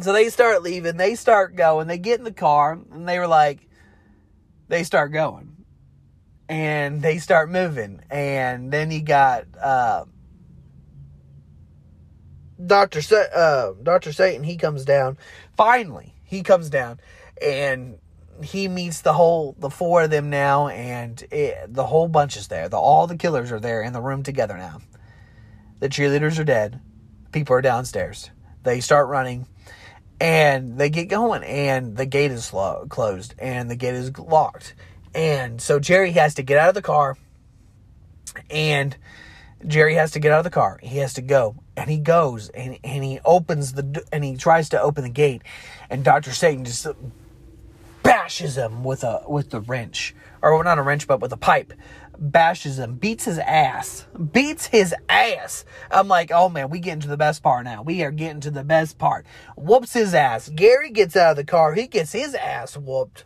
So 0.00 0.12
they 0.12 0.28
start 0.28 0.62
leaving, 0.62 0.96
they 0.96 1.14
start 1.14 1.56
going, 1.56 1.88
they 1.88 1.98
get 1.98 2.18
in 2.18 2.24
the 2.24 2.32
car, 2.32 2.78
and 2.92 3.08
they 3.08 3.18
were 3.18 3.26
like, 3.26 3.66
they 4.68 4.84
start 4.84 5.12
going 5.12 5.50
and 6.48 7.00
they 7.00 7.18
start 7.18 7.50
moving 7.50 8.00
and 8.10 8.72
then 8.72 8.90
he 8.90 9.00
got 9.00 9.44
uh, 9.60 10.04
Dr. 12.66 13.02
Sa- 13.02 13.16
uh, 13.34 13.72
Dr. 13.82 14.12
Satan 14.12 14.44
he 14.44 14.56
comes 14.56 14.84
down 14.84 15.18
finally 15.56 16.14
he 16.24 16.42
comes 16.42 16.70
down 16.70 17.00
and 17.40 17.98
he 18.42 18.68
meets 18.68 19.02
the 19.02 19.12
whole 19.12 19.54
the 19.58 19.70
four 19.70 20.02
of 20.02 20.10
them 20.10 20.30
now, 20.30 20.68
and 20.68 21.22
it, 21.30 21.72
the 21.72 21.86
whole 21.86 22.08
bunch 22.08 22.36
is 22.36 22.48
there. 22.48 22.68
The, 22.68 22.76
all 22.76 23.06
the 23.06 23.16
killers 23.16 23.52
are 23.52 23.60
there 23.60 23.82
in 23.82 23.92
the 23.92 24.00
room 24.00 24.22
together 24.22 24.56
now. 24.56 24.80
The 25.80 25.88
cheerleaders 25.88 26.38
are 26.38 26.44
dead. 26.44 26.80
People 27.32 27.56
are 27.56 27.62
downstairs. 27.62 28.30
They 28.62 28.80
start 28.80 29.08
running, 29.08 29.46
and 30.20 30.78
they 30.78 30.90
get 30.90 31.08
going, 31.08 31.42
and 31.44 31.96
the 31.96 32.06
gate 32.06 32.30
is 32.30 32.52
lo- 32.52 32.86
closed, 32.88 33.34
and 33.38 33.70
the 33.70 33.76
gate 33.76 33.94
is 33.94 34.16
locked, 34.18 34.74
and 35.14 35.60
so 35.60 35.78
Jerry 35.78 36.12
has 36.12 36.34
to 36.34 36.42
get 36.42 36.58
out 36.58 36.68
of 36.70 36.74
the 36.74 36.82
car, 36.82 37.16
and 38.50 38.96
Jerry 39.66 39.94
has 39.94 40.12
to 40.12 40.20
get 40.20 40.32
out 40.32 40.38
of 40.38 40.44
the 40.44 40.50
car. 40.50 40.78
He 40.82 40.98
has 40.98 41.14
to 41.14 41.22
go, 41.22 41.56
and 41.76 41.90
he 41.90 41.98
goes, 41.98 42.48
and 42.50 42.78
and 42.82 43.04
he 43.04 43.20
opens 43.24 43.74
the 43.74 44.04
and 44.12 44.24
he 44.24 44.36
tries 44.36 44.70
to 44.70 44.80
open 44.80 45.04
the 45.04 45.10
gate, 45.10 45.42
and 45.90 46.02
Doctor 46.04 46.32
Satan 46.32 46.64
just 46.64 46.86
bashes 48.02 48.56
him 48.56 48.84
with 48.84 49.04
a 49.04 49.22
with 49.26 49.50
the 49.50 49.60
wrench, 49.60 50.14
or 50.42 50.62
not 50.64 50.78
a 50.78 50.82
wrench, 50.82 51.06
but 51.06 51.20
with 51.20 51.32
a 51.32 51.36
pipe. 51.36 51.72
Bashes 52.22 52.78
him, 52.78 52.96
beats 52.96 53.24
his 53.24 53.38
ass, 53.38 54.06
beats 54.32 54.66
his 54.66 54.94
ass. 55.08 55.64
I'm 55.90 56.06
like, 56.06 56.30
oh 56.30 56.50
man, 56.50 56.68
we 56.68 56.78
getting 56.78 57.00
to 57.00 57.08
the 57.08 57.16
best 57.16 57.42
part 57.42 57.64
now. 57.64 57.82
We 57.82 58.02
are 58.02 58.10
getting 58.10 58.40
to 58.40 58.50
the 58.50 58.62
best 58.62 58.98
part. 58.98 59.24
Whoops 59.56 59.94
his 59.94 60.12
ass. 60.12 60.50
Gary 60.50 60.90
gets 60.90 61.16
out 61.16 61.30
of 61.30 61.36
the 61.38 61.44
car. 61.44 61.72
He 61.72 61.86
gets 61.86 62.12
his 62.12 62.34
ass 62.34 62.76
whooped. 62.76 63.24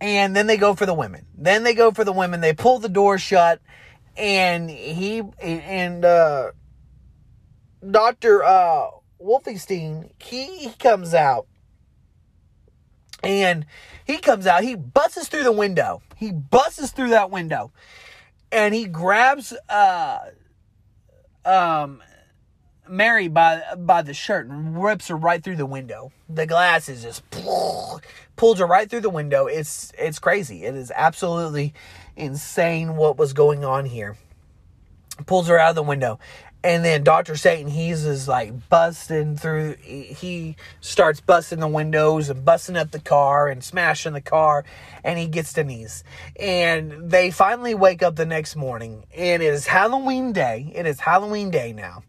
And 0.00 0.34
then 0.34 0.46
they 0.46 0.56
go 0.56 0.74
for 0.74 0.86
the 0.86 0.94
women. 0.94 1.26
Then 1.36 1.62
they 1.62 1.74
go 1.74 1.90
for 1.90 2.04
the 2.04 2.12
women. 2.12 2.40
They 2.40 2.54
pull 2.54 2.78
the 2.78 2.88
door 2.88 3.18
shut, 3.18 3.60
and 4.16 4.70
he 4.70 5.22
and 5.40 6.04
uh, 6.04 6.50
Doctor 7.88 8.44
uh, 8.44 8.88
Wolfenstein 9.22 10.10
he, 10.20 10.58
he 10.58 10.70
comes 10.70 11.14
out 11.14 11.46
and 13.22 13.66
he 14.06 14.18
comes 14.18 14.46
out, 14.46 14.62
he 14.62 14.74
busts 14.74 15.28
through 15.28 15.44
the 15.44 15.52
window. 15.52 16.02
He 16.16 16.32
busts 16.32 16.90
through 16.92 17.10
that 17.10 17.30
window. 17.30 17.72
And 18.52 18.74
he 18.74 18.86
grabs 18.86 19.52
uh 19.68 20.18
um 21.44 22.02
Mary 22.88 23.28
by 23.28 23.62
by 23.76 24.02
the 24.02 24.14
shirt 24.14 24.48
and 24.48 24.82
rips 24.82 25.08
her 25.08 25.16
right 25.16 25.42
through 25.42 25.56
the 25.56 25.66
window. 25.66 26.12
The 26.28 26.46
glass 26.46 26.88
is 26.88 27.02
just 27.02 27.22
pulls 28.36 28.58
her 28.58 28.66
right 28.66 28.90
through 28.90 29.02
the 29.02 29.10
window. 29.10 29.46
It's 29.46 29.92
it's 29.96 30.18
crazy. 30.18 30.64
It 30.64 30.74
is 30.74 30.90
absolutely 30.94 31.72
insane 32.16 32.96
what 32.96 33.18
was 33.18 33.32
going 33.32 33.64
on 33.64 33.86
here. 33.86 34.16
Pulls 35.26 35.48
her 35.48 35.58
out 35.58 35.70
of 35.70 35.76
the 35.76 35.82
window 35.82 36.18
and 36.62 36.84
then 36.84 37.04
Dr. 37.04 37.36
Satan, 37.36 37.70
he's 37.70 38.02
just 38.02 38.28
like 38.28 38.68
busting 38.68 39.36
through. 39.36 39.76
He 39.82 40.56
starts 40.80 41.20
busting 41.20 41.60
the 41.60 41.68
windows 41.68 42.28
and 42.28 42.44
busting 42.44 42.76
up 42.76 42.90
the 42.90 43.00
car 43.00 43.48
and 43.48 43.64
smashing 43.64 44.12
the 44.12 44.20
car, 44.20 44.64
and 45.02 45.18
he 45.18 45.26
gets 45.26 45.54
Denise. 45.54 46.04
And 46.38 47.10
they 47.10 47.30
finally 47.30 47.74
wake 47.74 48.02
up 48.02 48.16
the 48.16 48.26
next 48.26 48.56
morning, 48.56 49.04
and 49.16 49.42
it 49.42 49.46
is 49.46 49.66
Halloween 49.66 50.32
day. 50.32 50.70
It 50.74 50.86
is 50.86 51.00
Halloween 51.00 51.50
day 51.50 51.72
now. 51.72 52.02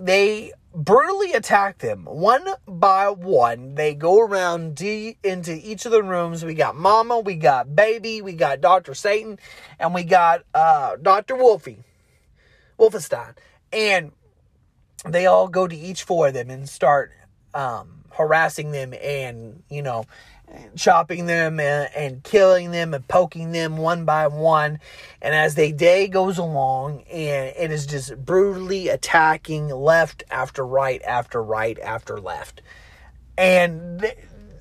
They 0.00 0.52
brutally 0.74 1.32
attack 1.32 1.78
them 1.78 2.04
one 2.04 2.46
by 2.68 3.08
one. 3.10 3.74
They 3.76 3.94
go 3.94 4.20
around 4.20 4.76
de- 4.76 5.18
into 5.24 5.54
each 5.54 5.86
of 5.86 5.92
the 5.92 6.02
rooms. 6.02 6.44
We 6.44 6.54
got 6.54 6.76
Mama, 6.76 7.20
we 7.20 7.34
got 7.34 7.74
Baby, 7.74 8.22
we 8.22 8.32
got 8.34 8.60
Dr. 8.60 8.94
Satan, 8.94 9.38
and 9.78 9.94
we 9.94 10.04
got 10.04 10.44
uh, 10.54 10.96
Dr. 10.96 11.36
Wolfie, 11.36 11.84
Wolfenstein 12.78 13.34
and 13.72 14.12
they 15.04 15.26
all 15.26 15.48
go 15.48 15.66
to 15.68 15.76
each 15.76 16.02
four 16.02 16.28
of 16.28 16.34
them 16.34 16.50
and 16.50 16.68
start 16.68 17.12
um, 17.54 18.04
harassing 18.10 18.72
them 18.72 18.94
and, 18.94 19.62
you 19.68 19.82
know, 19.82 20.04
chopping 20.76 21.26
them 21.26 21.58
and, 21.60 21.90
and, 21.94 22.22
killing 22.22 22.70
them 22.70 22.94
and 22.94 23.06
poking 23.08 23.52
them 23.52 23.76
one 23.76 24.04
by 24.04 24.26
one. 24.26 24.78
And 25.20 25.34
as 25.34 25.54
the 25.54 25.72
day 25.72 26.08
goes 26.08 26.38
along, 26.38 27.02
and 27.02 27.54
it 27.56 27.70
is 27.70 27.86
just 27.86 28.16
brutally 28.24 28.88
attacking 28.88 29.68
left 29.68 30.24
after 30.30 30.66
right 30.66 31.02
after 31.02 31.42
right 31.42 31.78
after 31.78 32.18
left. 32.20 32.62
And 33.36 34.00
they, 34.00 34.16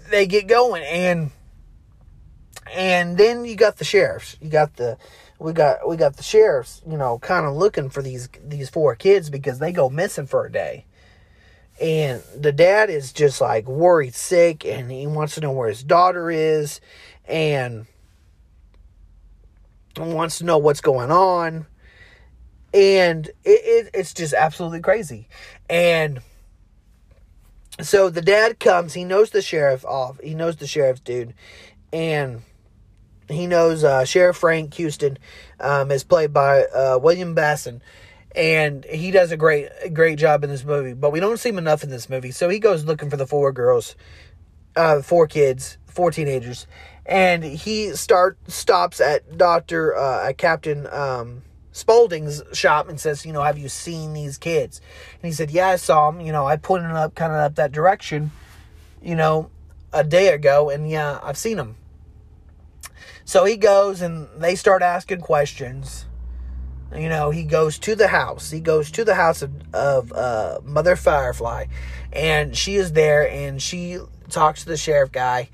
they 0.10 0.28
get 0.28 0.48
going 0.48 0.84
and 0.84 1.32
and 2.74 3.18
then 3.18 3.46
you 3.46 3.56
got 3.56 3.78
the 3.78 3.86
sheriffs. 3.86 4.38
You 4.42 4.50
got 4.50 4.76
the 4.76 4.98
we 5.40 5.54
got 5.54 5.88
we 5.88 5.98
got 5.98 6.18
the 6.18 6.24
sheriffs, 6.24 6.82
you 6.88 6.98
know, 6.98 7.20
kind 7.20 7.46
of 7.46 7.54
looking 7.54 7.90
for 7.90 8.02
these 8.02 8.30
these 8.44 8.70
four 8.70 8.96
kids 8.96 9.30
because 9.30 9.60
they 9.60 9.72
go 9.72 9.90
missing 9.90 10.28
for 10.28 10.46
a 10.46 10.52
day. 10.52 10.86
And 11.80 12.24
the 12.38 12.52
dad 12.52 12.90
is 12.90 13.12
just 13.12 13.42
like 13.42 13.68
worried 13.68 14.16
sick 14.16 14.66
and 14.66 14.90
he 14.90 15.08
wants 15.08 15.36
to 15.36 15.42
know 15.42 15.52
where 15.52 15.68
his 15.68 15.84
daughter 15.84 16.32
is 16.32 16.80
and 17.26 17.86
wants 19.98 20.38
to 20.38 20.46
know 20.46 20.58
what's 20.58 20.82
going 20.82 21.12
on. 21.12 21.66
And 22.74 23.28
it, 23.28 23.34
it 23.44 23.90
it's 23.94 24.14
just 24.14 24.34
absolutely 24.34 24.82
crazy. 24.82 25.28
And 25.70 26.22
so 27.82 28.10
the 28.10 28.22
dad 28.22 28.60
comes, 28.60 28.94
he 28.94 29.04
knows 29.04 29.32
the 29.32 29.42
sheriff 29.42 29.84
off, 29.86 30.20
he 30.22 30.34
knows 30.34 30.56
the 30.58 30.68
sheriff 30.68 31.04
dude, 31.04 31.34
and 31.92 32.42
he 33.28 33.48
knows 33.48 33.84
uh, 33.84 34.06
Sheriff 34.06 34.38
Frank 34.38 34.76
Huston 34.76 35.18
um, 35.60 35.92
is 35.92 36.04
played 36.04 36.32
by 36.32 36.64
uh, 36.66 37.00
William 37.02 37.34
Bassett, 37.34 37.82
and 38.36 38.86
he 38.86 39.12
does 39.12 39.32
a 39.32 39.38
great 39.38 39.70
great 39.94 40.20
job 40.20 40.44
in 40.44 40.50
this 40.50 40.64
movie. 40.64 40.94
But 40.94 41.12
we 41.12 41.20
don't 41.20 41.38
see 41.38 41.50
him 41.50 41.58
enough 41.58 41.84
in 41.84 41.90
this 41.90 42.10
movie, 42.10 42.32
so 42.32 42.50
he 42.50 42.60
goes 42.60 42.86
looking 42.86 43.10
for 43.10 43.18
the 43.18 43.28
four 43.28 43.52
girls, 43.52 43.96
uh, 44.76 45.02
four 45.02 45.28
kids, 45.28 45.78
four 45.86 46.12
teenagers, 46.12 46.68
and 47.06 47.44
he 47.44 47.96
start 47.96 48.38
stops 48.48 49.00
at 49.00 49.38
Doctor 49.38 49.96
uh, 49.96 50.34
Captain 50.38 50.88
um, 50.88 51.44
Spaulding's 51.72 52.42
shop 52.54 52.88
and 52.88 53.00
says, 53.00 53.26
you 53.26 53.34
know, 53.34 53.44
have 53.44 53.58
you 53.58 53.68
seen 53.68 54.14
these 54.14 54.38
kids? 54.38 54.80
And 55.14 55.28
he 55.28 55.32
said, 55.32 55.52
yeah, 55.52 55.70
I 55.70 55.76
saw 55.76 56.10
them. 56.10 56.22
You 56.22 56.32
know, 56.32 56.46
I 56.46 56.56
pointed 56.56 56.92
up 56.92 57.16
kind 57.16 57.34
of 57.34 57.40
up 57.40 57.56
that 57.56 57.72
direction, 57.72 58.32
you 59.02 59.16
know, 59.16 59.50
a 59.92 60.04
day 60.04 60.30
ago, 60.30 60.70
and 60.70 60.90
yeah, 60.90 61.20
I've 61.24 61.38
seen 61.38 61.58
them. 61.58 61.76
So 63.26 63.44
he 63.44 63.58
goes 63.58 64.02
and 64.02 64.28
they 64.38 64.56
start 64.56 64.82
asking 64.82 65.22
questions. 65.22 66.06
You 66.96 67.10
know, 67.10 67.30
he 67.30 67.44
goes 67.44 67.78
to 67.80 67.96
the 67.96 68.08
house. 68.08 68.52
He 68.52 68.60
goes 68.60 68.92
to 68.92 69.04
the 69.04 69.16
house 69.16 69.42
of, 69.42 69.52
of 69.74 70.12
uh, 70.14 70.60
Mother 70.64 70.96
Firefly, 70.96 71.66
and 72.14 72.56
she 72.56 72.76
is 72.76 72.94
there, 72.94 73.30
and 73.30 73.62
she 73.62 73.98
talks 74.30 74.64
to 74.64 74.70
the 74.70 74.78
sheriff 74.78 75.12
guy, 75.12 75.50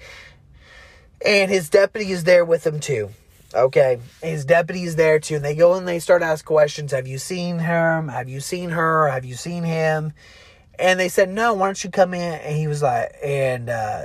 and 1.25 1.51
his 1.51 1.69
deputy 1.69 2.11
is 2.11 2.23
there 2.23 2.45
with 2.45 2.65
him 2.65 2.79
too. 2.79 3.09
Okay, 3.53 3.99
his 4.23 4.45
deputy 4.45 4.83
is 4.83 4.95
there 4.95 5.19
too, 5.19 5.35
and 5.35 5.45
they 5.45 5.55
go 5.55 5.73
and 5.73 5.87
they 5.87 5.99
start 5.99 6.21
asking 6.21 6.47
questions. 6.47 6.91
Have 6.93 7.07
you 7.07 7.17
seen 7.17 7.59
him? 7.59 8.07
Have 8.07 8.29
you 8.29 8.39
seen 8.39 8.69
her? 8.69 9.09
Have 9.09 9.25
you 9.25 9.35
seen 9.35 9.63
him? 9.63 10.13
And 10.79 10.99
they 10.99 11.09
said, 11.09 11.29
no, 11.29 11.53
why 11.53 11.67
don't 11.67 11.83
you 11.83 11.89
come 11.89 12.13
in? 12.13 12.39
And 12.39 12.55
he 12.55 12.67
was 12.67 12.81
like, 12.81 13.13
and 13.23 13.69
uh, 13.69 14.03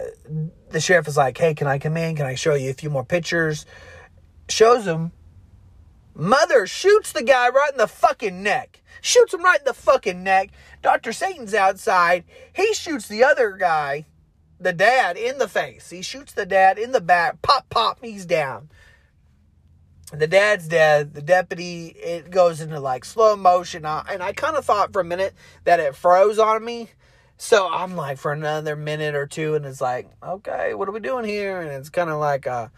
the 0.71 0.81
sheriff 0.81 1.09
is 1.09 1.17
like, 1.17 1.39
hey, 1.39 1.55
can 1.55 1.69
I 1.69 1.79
come 1.79 1.97
in? 1.97 2.17
Can 2.17 2.27
I 2.27 2.35
show 2.35 2.55
you 2.55 2.71
a 2.71 2.75
few 2.75 2.91
more 2.91 3.05
pictures? 3.05 3.67
Shows 4.49 4.85
him. 4.85 5.13
Mother 6.19 6.67
shoots 6.67 7.13
the 7.13 7.23
guy 7.23 7.51
right 7.51 7.71
in 7.71 7.77
the 7.77 7.87
fucking 7.87 8.43
neck. 8.43 8.81
Shoots 9.03 9.35
him 9.35 9.43
right 9.45 9.59
in 9.59 9.67
the 9.67 9.75
fucking 9.75 10.23
neck. 10.23 10.49
Dr. 10.83 11.13
Satan's 11.13 11.53
outside. 11.53 12.25
He 12.55 12.73
shoots 12.73 13.07
the 13.07 13.23
other 13.23 13.53
guy, 13.53 14.07
the 14.59 14.73
dad, 14.73 15.19
in 15.19 15.37
the 15.37 15.47
face. 15.47 15.91
He 15.91 16.01
shoots 16.01 16.33
the 16.33 16.47
dad 16.47 16.79
in 16.79 16.93
the 16.93 17.03
back. 17.03 17.43
Pop, 17.43 17.69
pop, 17.69 17.99
he's 18.01 18.25
down. 18.25 18.71
The 20.11 20.27
dad's 20.27 20.69
dead. 20.69 21.13
The 21.13 21.21
deputy, 21.21 21.89
it 21.89 22.31
goes 22.31 22.63
into 22.63 22.81
like 22.81 23.05
slow 23.05 23.37
motion. 23.37 23.85
and 23.85 24.23
I 24.23 24.33
kind 24.33 24.57
of 24.57 24.65
thought 24.65 24.95
for 24.95 25.01
a 25.01 25.05
minute 25.05 25.35
that 25.65 25.81
it 25.81 25.95
froze 25.95 26.39
on 26.39 26.65
me. 26.65 26.89
So 27.37 27.69
I'm 27.71 27.95
like 27.95 28.17
for 28.17 28.33
another 28.33 28.75
minute 28.75 29.15
or 29.15 29.27
two, 29.27 29.55
and 29.55 29.67
it's 29.67 29.83
like, 29.83 30.09
okay, 30.23 30.73
what 30.73 30.89
are 30.89 30.93
we 30.93 31.01
doing 31.01 31.27
here? 31.27 31.61
And 31.61 31.71
it's 31.71 31.91
kind 31.91 32.09
of 32.09 32.19
like, 32.19 32.47
uh, 32.47 32.69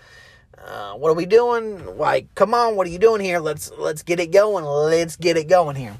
uh, 0.64 0.92
what 0.94 1.10
are 1.10 1.14
we 1.14 1.26
doing? 1.26 1.96
Like, 1.96 2.34
come 2.34 2.54
on, 2.54 2.76
what 2.76 2.86
are 2.86 2.90
you 2.90 2.98
doing 2.98 3.20
here? 3.20 3.38
Let's 3.38 3.70
let's 3.78 4.02
get 4.02 4.20
it 4.20 4.30
going. 4.32 4.64
Let's 4.64 5.16
get 5.16 5.36
it 5.36 5.48
going 5.48 5.76
here. 5.76 5.96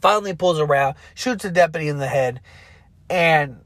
Finally 0.00 0.34
pulls 0.34 0.58
around, 0.58 0.96
shoots 1.14 1.42
the 1.42 1.50
deputy 1.50 1.88
in 1.88 1.98
the 1.98 2.06
head, 2.06 2.40
and 3.10 3.60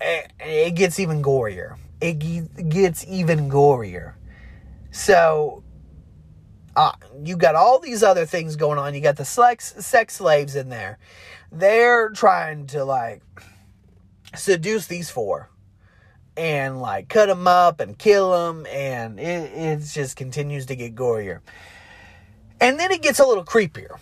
it, 0.00 0.32
it 0.40 0.74
gets 0.74 1.00
even 1.00 1.22
gorier. 1.22 1.76
It 2.00 2.14
gets 2.68 3.04
even 3.08 3.48
gorier. 3.50 4.14
So 4.90 5.64
uh, 6.76 6.92
you 7.24 7.36
got 7.36 7.54
all 7.54 7.80
these 7.80 8.02
other 8.02 8.24
things 8.24 8.56
going 8.56 8.78
on. 8.78 8.94
You 8.94 9.00
got 9.00 9.16
the 9.16 9.24
sex, 9.24 9.74
sex 9.84 10.14
slaves 10.16 10.54
in 10.54 10.68
there. 10.68 10.98
They're 11.50 12.10
trying 12.10 12.66
to 12.68 12.84
like 12.84 13.22
seduce 14.36 14.86
these 14.86 15.10
four 15.10 15.50
and 16.38 16.80
like 16.80 17.08
cut 17.08 17.26
them 17.26 17.46
up 17.46 17.80
and 17.80 17.98
kill 17.98 18.30
them. 18.30 18.66
And 18.70 19.18
it, 19.18 19.52
it 19.52 19.80
just 19.80 20.16
continues 20.16 20.66
to 20.66 20.76
get 20.76 20.94
gorier. 20.94 21.40
And 22.60 22.78
then 22.78 22.90
it 22.90 23.02
gets 23.02 23.18
a 23.18 23.26
little 23.26 23.44
creepier. 23.44 23.98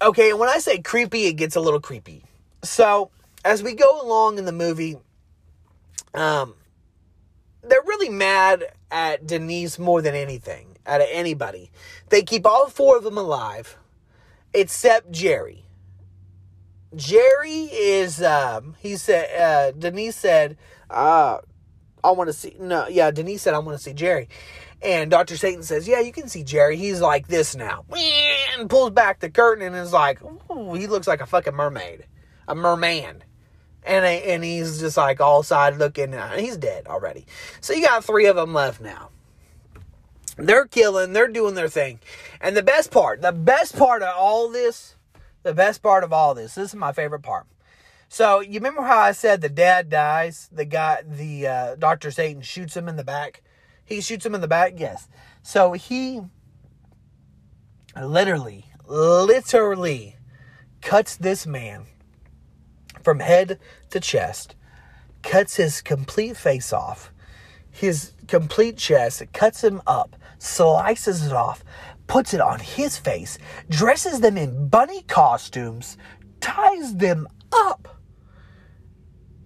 Okay, 0.00 0.30
and 0.30 0.38
when 0.38 0.48
I 0.48 0.58
say 0.58 0.80
creepy, 0.80 1.26
it 1.26 1.34
gets 1.34 1.54
a 1.54 1.60
little 1.60 1.80
creepy. 1.80 2.24
So 2.64 3.10
as 3.44 3.62
we 3.62 3.74
go 3.74 4.00
along 4.02 4.38
in 4.38 4.46
the 4.46 4.52
movie, 4.52 4.96
um, 6.14 6.54
they're 7.62 7.82
really 7.86 8.08
mad 8.08 8.64
at 8.90 9.26
Denise 9.26 9.78
more 9.78 10.02
than 10.02 10.14
anything, 10.14 10.76
out 10.86 11.00
of 11.00 11.06
anybody. 11.10 11.70
They 12.08 12.22
keep 12.22 12.46
all 12.46 12.68
four 12.68 12.96
of 12.96 13.04
them 13.04 13.16
alive, 13.16 13.76
except 14.52 15.12
Jerry. 15.12 15.64
Jerry 16.94 17.70
is, 17.72 18.22
um, 18.22 18.74
he 18.80 18.96
said, 18.96 19.40
uh, 19.40 19.70
Denise 19.72 20.16
said, 20.16 20.58
uh, 20.92 21.38
I 22.04 22.10
want 22.10 22.28
to 22.28 22.32
see, 22.32 22.56
no, 22.58 22.88
yeah, 22.88 23.10
Denise 23.10 23.42
said, 23.42 23.54
I 23.54 23.58
want 23.58 23.78
to 23.78 23.82
see 23.82 23.92
Jerry. 23.92 24.28
And 24.82 25.10
Dr. 25.10 25.36
Satan 25.36 25.62
says, 25.62 25.86
Yeah, 25.86 26.00
you 26.00 26.12
can 26.12 26.28
see 26.28 26.42
Jerry. 26.42 26.76
He's 26.76 27.00
like 27.00 27.28
this 27.28 27.54
now. 27.54 27.84
And 28.58 28.68
pulls 28.68 28.90
back 28.90 29.20
the 29.20 29.30
curtain 29.30 29.64
and 29.64 29.76
is 29.76 29.92
like, 29.92 30.20
Ooh, 30.50 30.74
he 30.74 30.88
looks 30.88 31.06
like 31.06 31.20
a 31.20 31.26
fucking 31.26 31.54
mermaid. 31.54 32.06
A 32.48 32.54
merman. 32.54 33.22
And, 33.84 34.04
and 34.04 34.44
he's 34.44 34.80
just 34.80 34.96
like 34.96 35.20
all 35.20 35.42
side 35.42 35.76
looking. 35.76 36.14
He's 36.36 36.56
dead 36.56 36.86
already. 36.88 37.26
So 37.60 37.72
you 37.72 37.82
got 37.82 38.04
three 38.04 38.26
of 38.26 38.36
them 38.36 38.52
left 38.52 38.80
now. 38.80 39.10
They're 40.36 40.66
killing, 40.66 41.12
they're 41.12 41.28
doing 41.28 41.54
their 41.54 41.68
thing. 41.68 42.00
And 42.40 42.56
the 42.56 42.62
best 42.62 42.90
part, 42.90 43.20
the 43.22 43.32
best 43.32 43.76
part 43.76 44.02
of 44.02 44.14
all 44.16 44.48
this, 44.48 44.96
the 45.42 45.52
best 45.52 45.82
part 45.82 46.04
of 46.04 46.12
all 46.12 46.34
this, 46.34 46.54
this 46.54 46.70
is 46.70 46.74
my 46.74 46.92
favorite 46.92 47.22
part. 47.22 47.46
So 48.12 48.40
you 48.40 48.56
remember 48.60 48.82
how 48.82 48.98
I 48.98 49.12
said 49.12 49.40
the 49.40 49.48
dad 49.48 49.88
dies? 49.88 50.50
The 50.52 50.66
guy, 50.66 51.00
the 51.02 51.46
uh, 51.46 51.74
Dr. 51.76 52.10
Satan 52.10 52.42
shoots 52.42 52.76
him 52.76 52.86
in 52.86 52.96
the 52.96 53.04
back. 53.04 53.42
He 53.86 54.02
shoots 54.02 54.26
him 54.26 54.34
in 54.34 54.42
the 54.42 54.46
back? 54.46 54.74
Yes. 54.76 55.08
So 55.40 55.72
he 55.72 56.20
literally, 57.98 58.66
literally 58.86 60.16
cuts 60.82 61.16
this 61.16 61.46
man 61.46 61.86
from 63.02 63.20
head 63.20 63.58
to 63.88 63.98
chest, 63.98 64.56
cuts 65.22 65.56
his 65.56 65.80
complete 65.80 66.36
face 66.36 66.70
off, 66.70 67.14
his 67.70 68.12
complete 68.28 68.76
chest, 68.76 69.22
cuts 69.32 69.64
him 69.64 69.80
up, 69.86 70.16
slices 70.38 71.24
it 71.24 71.32
off, 71.32 71.64
puts 72.08 72.34
it 72.34 72.42
on 72.42 72.58
his 72.58 72.98
face, 72.98 73.38
dresses 73.70 74.20
them 74.20 74.36
in 74.36 74.68
bunny 74.68 75.00
costumes, 75.00 75.96
ties 76.40 76.96
them 76.96 77.26
up, 77.50 77.88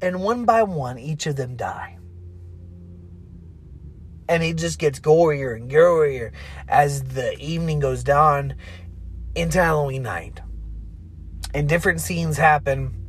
and 0.02 0.22
one 0.22 0.44
by 0.44 0.62
one, 0.62 0.98
each 0.98 1.26
of 1.26 1.37
them 1.37 1.56
die 1.56 1.96
and 4.28 4.42
it 4.42 4.56
just 4.56 4.78
gets 4.78 4.98
gorier 4.98 5.54
and 5.54 5.70
gorier 5.70 6.32
as 6.68 7.02
the 7.02 7.38
evening 7.38 7.80
goes 7.80 8.02
down 8.02 8.54
into 9.35 9.62
Halloween 9.62 10.02
night. 10.02 10.40
And 11.54 11.68
different 11.68 12.00
scenes 12.00 12.37
happen 12.37 13.02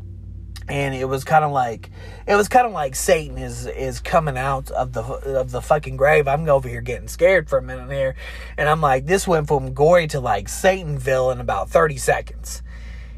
and 0.70 0.94
it 0.94 1.06
was 1.06 1.24
kind 1.24 1.46
of 1.46 1.52
like 1.52 1.90
it 2.28 2.36
was 2.36 2.50
kind 2.50 2.68
of 2.68 2.74
like 2.74 2.94
Satan 2.96 3.38
is 3.38 3.68
is 3.68 4.00
coming 4.02 4.38
out 4.38 4.70
of 4.72 4.94
the 4.94 5.02
of 5.02 5.52
the 5.52 5.62
fucking 5.62 5.96
grave. 5.96 6.28
I'm 6.28 6.48
over 6.50 6.68
here 6.68 6.82
getting 6.82 7.08
scared 7.08 7.50
for 7.50 7.58
a 7.58 7.62
minute 7.62 7.90
here, 7.90 8.16
and 8.58 8.68
I'm 8.68 8.82
like, 8.82 9.06
this 9.06 9.28
went 9.28 9.48
from 9.48 9.74
gory 9.74 10.08
to 10.08 10.20
like 10.20 10.48
Satanville 10.48 11.32
in 11.32 11.40
about 11.40 11.70
30 11.70 11.98
seconds. 11.98 12.62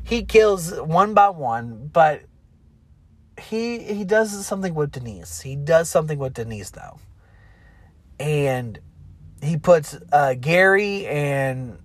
He 0.04 0.24
kills 0.24 0.74
one 0.80 1.16
by 1.16 1.30
one, 1.30 1.90
but 1.92 2.22
he 3.40 3.80
he 3.80 4.04
does 4.04 4.46
something 4.46 4.76
with 4.76 4.92
Denise. 4.92 5.42
He 5.42 5.56
does 5.56 5.90
something 5.90 6.20
with 6.20 6.34
Denise 6.34 6.72
though 6.72 7.00
and 8.20 8.80
he 9.42 9.58
puts 9.58 9.98
uh, 10.12 10.34
Gary 10.34 11.08
and 11.08 11.80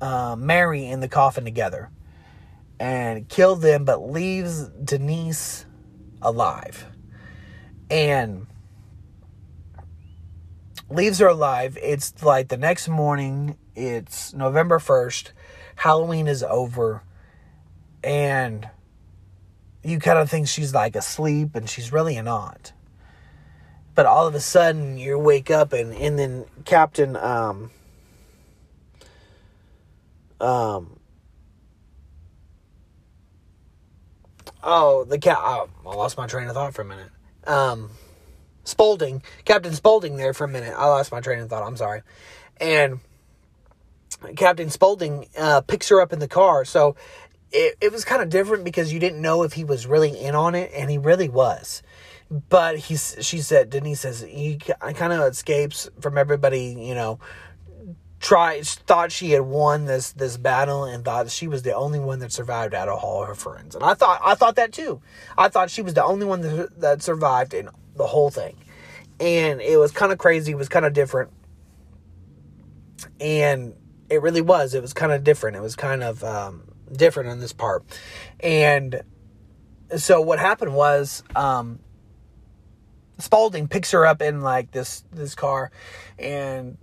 uh, 0.00 0.34
Mary 0.38 0.86
in 0.86 1.00
the 1.00 1.08
coffin 1.08 1.44
together 1.44 1.90
and 2.80 3.28
kills 3.28 3.60
them, 3.60 3.84
but 3.84 4.10
leaves 4.10 4.68
Denise 4.68 5.66
alive. 6.22 6.86
And 7.90 8.46
leaves 10.90 11.18
her 11.18 11.28
alive. 11.28 11.78
It's 11.82 12.22
like 12.22 12.48
the 12.48 12.56
next 12.56 12.88
morning, 12.88 13.58
it's 13.74 14.32
November 14.32 14.78
1st, 14.78 15.32
Halloween 15.76 16.26
is 16.26 16.42
over, 16.42 17.02
and 18.02 18.68
you 19.86 19.98
kind 20.00 20.18
of 20.18 20.28
think 20.28 20.48
she's 20.48 20.74
like 20.74 20.96
asleep, 20.96 21.54
and 21.54 21.68
she's 21.70 21.92
really 21.92 22.20
not. 22.20 22.72
But 23.94 24.04
all 24.04 24.26
of 24.26 24.34
a 24.34 24.40
sudden 24.40 24.98
you 24.98 25.18
wake 25.18 25.50
up 25.50 25.72
and 25.72 25.94
and 25.94 26.18
then 26.18 26.44
Captain 26.66 27.16
um 27.16 27.70
um 30.38 30.98
oh 34.62 35.04
the 35.04 35.18
cat 35.18 35.38
oh, 35.40 35.70
I 35.86 35.94
lost 35.94 36.18
my 36.18 36.26
train 36.26 36.46
of 36.48 36.54
thought 36.54 36.74
for 36.74 36.82
a 36.82 36.84
minute. 36.84 37.10
Um 37.46 37.90
Spaulding 38.64 39.22
Captain 39.46 39.72
Spaulding 39.72 40.18
there 40.18 40.34
for 40.34 40.44
a 40.44 40.48
minute. 40.48 40.74
I 40.76 40.86
lost 40.88 41.10
my 41.10 41.20
train 41.20 41.38
of 41.38 41.48
thought 41.48 41.66
I'm 41.66 41.78
sorry. 41.78 42.02
And 42.60 43.00
Captain 44.36 44.70
Spaulding 44.70 45.26
uh, 45.38 45.60
picks 45.62 45.88
her 45.88 46.00
up 46.00 46.12
in 46.12 46.18
the 46.18 46.28
car. 46.28 46.64
So 46.64 46.96
it, 47.52 47.76
it 47.80 47.92
was 47.92 48.04
kind 48.04 48.22
of 48.22 48.28
different 48.28 48.64
because 48.64 48.92
you 48.92 48.98
didn't 48.98 49.22
know 49.22 49.42
if 49.42 49.52
he 49.52 49.64
was 49.64 49.86
really 49.86 50.18
in 50.18 50.34
on 50.34 50.54
it 50.54 50.70
and 50.74 50.90
he 50.90 50.98
really 50.98 51.28
was. 51.28 51.82
But 52.30 52.78
he, 52.78 52.96
she 52.96 53.38
said 53.38 53.70
Denise 53.70 54.00
says 54.00 54.20
he 54.20 54.56
kind 54.56 55.12
of 55.12 55.20
escapes 55.30 55.88
from 56.00 56.18
everybody 56.18 56.76
you 56.78 56.94
know 56.94 57.20
tried 58.18 58.66
thought 58.66 59.12
she 59.12 59.30
had 59.30 59.42
won 59.42 59.84
this 59.84 60.12
this 60.12 60.36
battle 60.36 60.84
and 60.84 61.04
thought 61.04 61.30
she 61.30 61.46
was 61.46 61.62
the 61.62 61.74
only 61.74 62.00
one 62.00 62.18
that 62.18 62.32
survived 62.32 62.74
out 62.74 62.88
of 62.88 62.98
all 62.98 63.24
her 63.24 63.34
friends. 63.34 63.74
And 63.74 63.84
I 63.84 63.94
thought 63.94 64.20
I 64.24 64.34
thought 64.34 64.56
that 64.56 64.72
too. 64.72 65.00
I 65.38 65.48
thought 65.48 65.70
she 65.70 65.82
was 65.82 65.94
the 65.94 66.04
only 66.04 66.26
one 66.26 66.40
that, 66.40 66.80
that 66.80 67.02
survived 67.02 67.54
in 67.54 67.68
the 67.94 68.06
whole 68.06 68.30
thing. 68.30 68.56
And 69.20 69.60
it 69.60 69.78
was 69.78 69.92
kind 69.92 70.12
of 70.12 70.18
crazy 70.18 70.52
it 70.52 70.56
was 70.56 70.68
kind 70.68 70.84
of 70.84 70.92
different. 70.92 71.30
And 73.20 73.74
it 74.10 74.22
really 74.22 74.40
was 74.40 74.74
it 74.74 74.82
was 74.82 74.92
kind 74.92 75.12
of 75.12 75.22
different. 75.22 75.56
It 75.56 75.62
was 75.62 75.76
kind 75.76 76.02
of 76.02 76.24
um, 76.24 76.64
different 76.92 77.30
in 77.30 77.40
this 77.40 77.52
part 77.52 77.84
and 78.40 79.02
so 79.96 80.20
what 80.20 80.38
happened 80.38 80.74
was 80.74 81.22
um, 81.34 81.78
Spaulding 83.18 83.66
picks 83.66 83.92
her 83.92 84.04
up 84.04 84.20
in 84.20 84.42
like 84.42 84.72
this 84.72 85.02
this 85.10 85.34
car, 85.34 85.70
and 86.18 86.76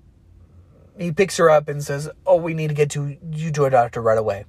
he 0.97 1.11
picks 1.11 1.37
her 1.37 1.47
up 1.47 1.69
and 1.69 1.83
says, 1.83 2.09
"Oh, 2.25 2.37
we 2.37 2.55
need 2.55 2.69
to 2.69 2.73
get 2.73 2.89
to 2.91 3.15
you 3.31 3.51
to 3.51 3.65
a 3.65 3.69
doctor 3.69 4.01
right 4.01 4.17
away." 4.17 4.45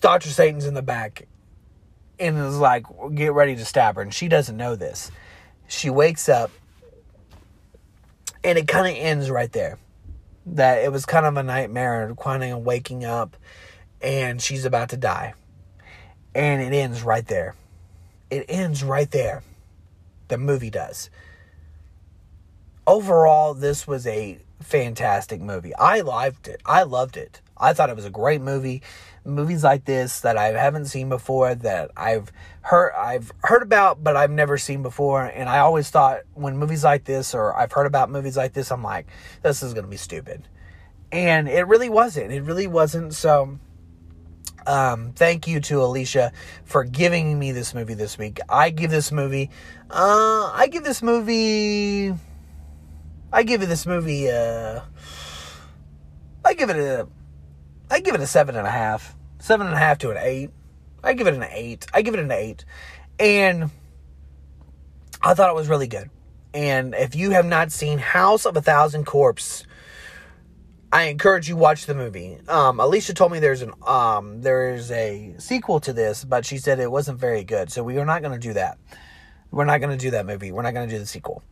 Doctor 0.00 0.28
Satan's 0.28 0.66
in 0.66 0.74
the 0.74 0.82
back, 0.82 1.28
and 2.20 2.36
is 2.36 2.58
like, 2.58 2.84
"Get 3.14 3.32
ready 3.32 3.56
to 3.56 3.64
stab 3.64 3.96
her," 3.96 4.02
and 4.02 4.12
she 4.12 4.28
doesn't 4.28 4.54
know 4.54 4.76
this. 4.76 5.10
She 5.66 5.88
wakes 5.88 6.28
up, 6.28 6.50
and 8.44 8.58
it 8.58 8.68
kind 8.68 8.94
of 8.94 9.02
ends 9.02 9.30
right 9.30 9.50
there. 9.50 9.78
That 10.44 10.84
it 10.84 10.92
was 10.92 11.06
kind 11.06 11.24
of 11.24 11.38
a 11.38 11.42
nightmare, 11.42 12.14
kind 12.20 12.44
of 12.44 12.66
waking 12.66 13.02
up, 13.02 13.34
and 14.06 14.40
she's 14.40 14.64
about 14.64 14.88
to 14.90 14.96
die, 14.96 15.34
and 16.34 16.62
it 16.62 16.74
ends 16.74 17.02
right 17.02 17.26
there. 17.26 17.56
It 18.30 18.46
ends 18.48 18.82
right 18.82 19.10
there 19.10 19.42
the 20.28 20.38
movie 20.38 20.70
does. 20.70 21.10
Overall, 22.86 23.54
this 23.54 23.86
was 23.86 24.06
a 24.06 24.38
fantastic 24.60 25.40
movie. 25.40 25.74
I 25.74 26.00
liked 26.00 26.48
it. 26.48 26.60
I 26.64 26.84
loved 26.84 27.16
it. 27.16 27.40
I 27.56 27.72
thought 27.72 27.90
it 27.90 27.96
was 27.96 28.04
a 28.04 28.10
great 28.10 28.40
movie. 28.40 28.82
Movies 29.24 29.64
like 29.64 29.84
this 29.84 30.20
that 30.20 30.36
I 30.36 30.48
haven't 30.48 30.86
seen 30.86 31.08
before, 31.08 31.54
that 31.56 31.90
I've 31.96 32.30
heard 32.60 32.92
I've 32.92 33.32
heard 33.42 33.62
about 33.62 34.04
but 34.04 34.16
I've 34.16 34.30
never 34.30 34.56
seen 34.56 34.82
before, 34.82 35.24
and 35.24 35.48
I 35.48 35.58
always 35.58 35.90
thought 35.90 36.20
when 36.34 36.56
movies 36.56 36.84
like 36.84 37.04
this 37.04 37.34
or 37.34 37.56
I've 37.56 37.72
heard 37.72 37.86
about 37.86 38.10
movies 38.10 38.36
like 38.36 38.52
this, 38.52 38.70
I'm 38.70 38.84
like, 38.84 39.06
this 39.42 39.64
is 39.64 39.74
gonna 39.74 39.88
be 39.88 39.96
stupid. 39.96 40.46
And 41.10 41.48
it 41.48 41.66
really 41.66 41.88
wasn't. 41.88 42.30
It 42.32 42.42
really 42.42 42.66
wasn't. 42.66 43.14
So 43.14 43.58
um, 44.66 45.12
thank 45.12 45.46
you 45.46 45.60
to 45.60 45.82
Alicia 45.82 46.32
for 46.64 46.84
giving 46.84 47.38
me 47.38 47.52
this 47.52 47.74
movie 47.74 47.94
this 47.94 48.18
week. 48.18 48.40
I 48.48 48.70
give 48.70 48.90
this 48.90 49.12
movie, 49.12 49.50
uh, 49.90 50.50
I 50.54 50.68
give 50.70 50.84
this 50.84 51.02
movie, 51.02 52.14
I 53.32 53.42
give 53.42 53.60
this 53.60 53.86
movie, 53.86 54.30
uh, 54.30 54.80
I 56.44 56.54
give 56.54 56.70
it 56.70 56.76
a, 56.76 57.08
I 57.90 58.00
give 58.00 58.14
it 58.14 58.20
a 58.20 58.26
seven 58.26 58.56
and 58.56 58.66
a 58.66 58.70
half, 58.70 59.16
seven 59.38 59.66
and 59.66 59.74
a 59.74 59.78
half 59.78 59.98
to 59.98 60.10
an 60.10 60.18
eight. 60.20 60.50
I 61.02 61.12
give 61.12 61.26
it 61.26 61.34
an 61.34 61.46
eight. 61.50 61.86
I 61.94 62.02
give 62.02 62.14
it 62.14 62.20
an 62.20 62.32
eight, 62.32 62.64
and 63.20 63.70
I 65.22 65.34
thought 65.34 65.50
it 65.50 65.54
was 65.54 65.68
really 65.68 65.86
good. 65.86 66.10
And 66.52 66.94
if 66.94 67.14
you 67.14 67.30
have 67.30 67.44
not 67.44 67.70
seen 67.70 67.98
House 67.98 68.46
of 68.46 68.56
a 68.56 68.62
Thousand 68.62 69.04
Corpse, 69.04 69.65
I 70.96 71.08
encourage 71.08 71.46
you 71.46 71.58
watch 71.58 71.84
the 71.84 71.94
movie. 71.94 72.38
Um, 72.48 72.80
Alicia 72.80 73.12
told 73.12 73.30
me 73.30 73.38
there's 73.38 73.60
an 73.60 73.72
um 73.86 74.40
there 74.40 74.72
is 74.72 74.90
a 74.90 75.34
sequel 75.36 75.78
to 75.80 75.92
this, 75.92 76.24
but 76.24 76.46
she 76.46 76.56
said 76.56 76.80
it 76.80 76.90
wasn't 76.90 77.20
very 77.20 77.44
good. 77.44 77.70
So 77.70 77.84
we 77.84 77.98
are 77.98 78.06
not 78.06 78.22
going 78.22 78.32
to 78.32 78.40
do 78.40 78.54
that. 78.54 78.78
We're 79.50 79.66
not 79.66 79.82
going 79.82 79.90
to 79.90 80.02
do 80.02 80.12
that 80.12 80.24
movie. 80.24 80.52
We're 80.52 80.62
not 80.62 80.72
going 80.72 80.88
to 80.88 80.94
do 80.94 80.98
the 80.98 81.04
sequel. 81.04 81.42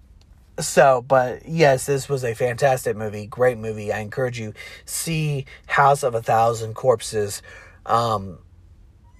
So, 0.60 1.04
but 1.06 1.46
yes, 1.46 1.84
this 1.84 2.08
was 2.08 2.24
a 2.24 2.32
fantastic 2.32 2.96
movie, 2.96 3.26
great 3.26 3.58
movie. 3.58 3.92
I 3.92 3.98
encourage 3.98 4.40
you 4.40 4.54
see 4.86 5.44
House 5.66 6.04
of 6.04 6.14
a 6.14 6.22
Thousand 6.22 6.72
Corpses. 6.72 7.42
Um, 7.84 8.38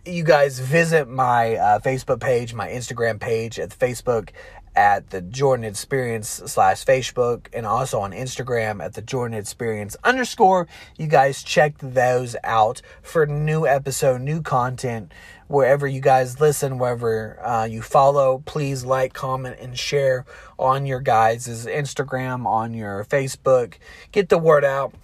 you 0.07 0.25
guys 0.25 0.59
visit 0.59 1.07
my 1.07 1.57
uh, 1.57 1.79
Facebook 1.81 2.21
page, 2.21 2.55
my 2.55 2.69
Instagram 2.69 3.21
page 3.21 3.59
at 3.59 3.79
Facebook 3.79 4.31
at 4.77 5.11
the 5.11 5.21
Jordan 5.21 5.65
Experience 5.65 6.29
slash 6.47 6.85
Facebook 6.85 7.47
and 7.53 7.67
also 7.67 8.01
on 8.01 8.13
Instagram 8.13 8.85
at 8.85 8.95
the 8.95 9.03
Jordan 9.03 9.37
Experience 9.37 9.97
underscore. 10.05 10.67
You 10.99 11.07
guys 11.07 11.43
check 11.43 11.79
those 11.79 12.37
out 12.45 12.83
for 13.03 13.27
new 13.27 13.67
episode, 13.67 14.21
new 14.21 14.43
content 14.43 15.13
wherever 15.47 15.87
you 15.87 16.01
guys 16.01 16.41
listen, 16.41 16.79
wherever 16.79 17.39
uh, 17.45 17.65
you 17.65 17.83
follow. 17.83 18.43
Please 18.45 18.85
like, 18.85 19.13
comment, 19.13 19.57
and 19.61 19.79
share 19.79 20.25
on 20.59 20.87
your 20.87 21.01
guys' 21.01 21.67
Instagram, 21.67 22.47
on 22.47 22.75
your 22.75 23.05
Facebook. 23.05 23.75
Get 24.13 24.29
the 24.29 24.39
word 24.39 24.65
out. 24.65 24.95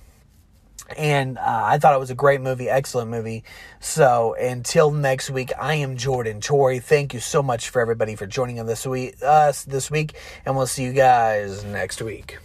And 0.96 1.38
uh, 1.38 1.62
I 1.64 1.79
thought 1.79 1.94
it 1.94 2.00
was 2.00 2.11
a 2.11 2.14
great 2.14 2.40
movie, 2.40 2.68
excellent 2.68 3.11
movie. 3.11 3.44
So 3.81 4.35
until 4.35 4.90
next 4.90 5.31
week, 5.31 5.53
I 5.61 5.74
am 5.74 5.96
Jordan 5.96 6.40
Tori. 6.40 6.79
Thank 6.81 7.14
you 7.14 7.20
so 7.20 7.42
much 7.42 7.68
for 7.68 7.81
everybody 7.81 8.16
for 8.16 8.26
joining 8.26 8.59
us 8.59 8.66
this 8.66 8.87
week, 8.87 9.16
us 9.22 9.64
this 9.64 9.90
week, 9.90 10.14
and 10.44 10.57
we'll 10.57 10.66
see 10.66 10.85
you 10.85 10.92
guys 10.92 11.64
next 11.64 12.03
week. 12.03 12.38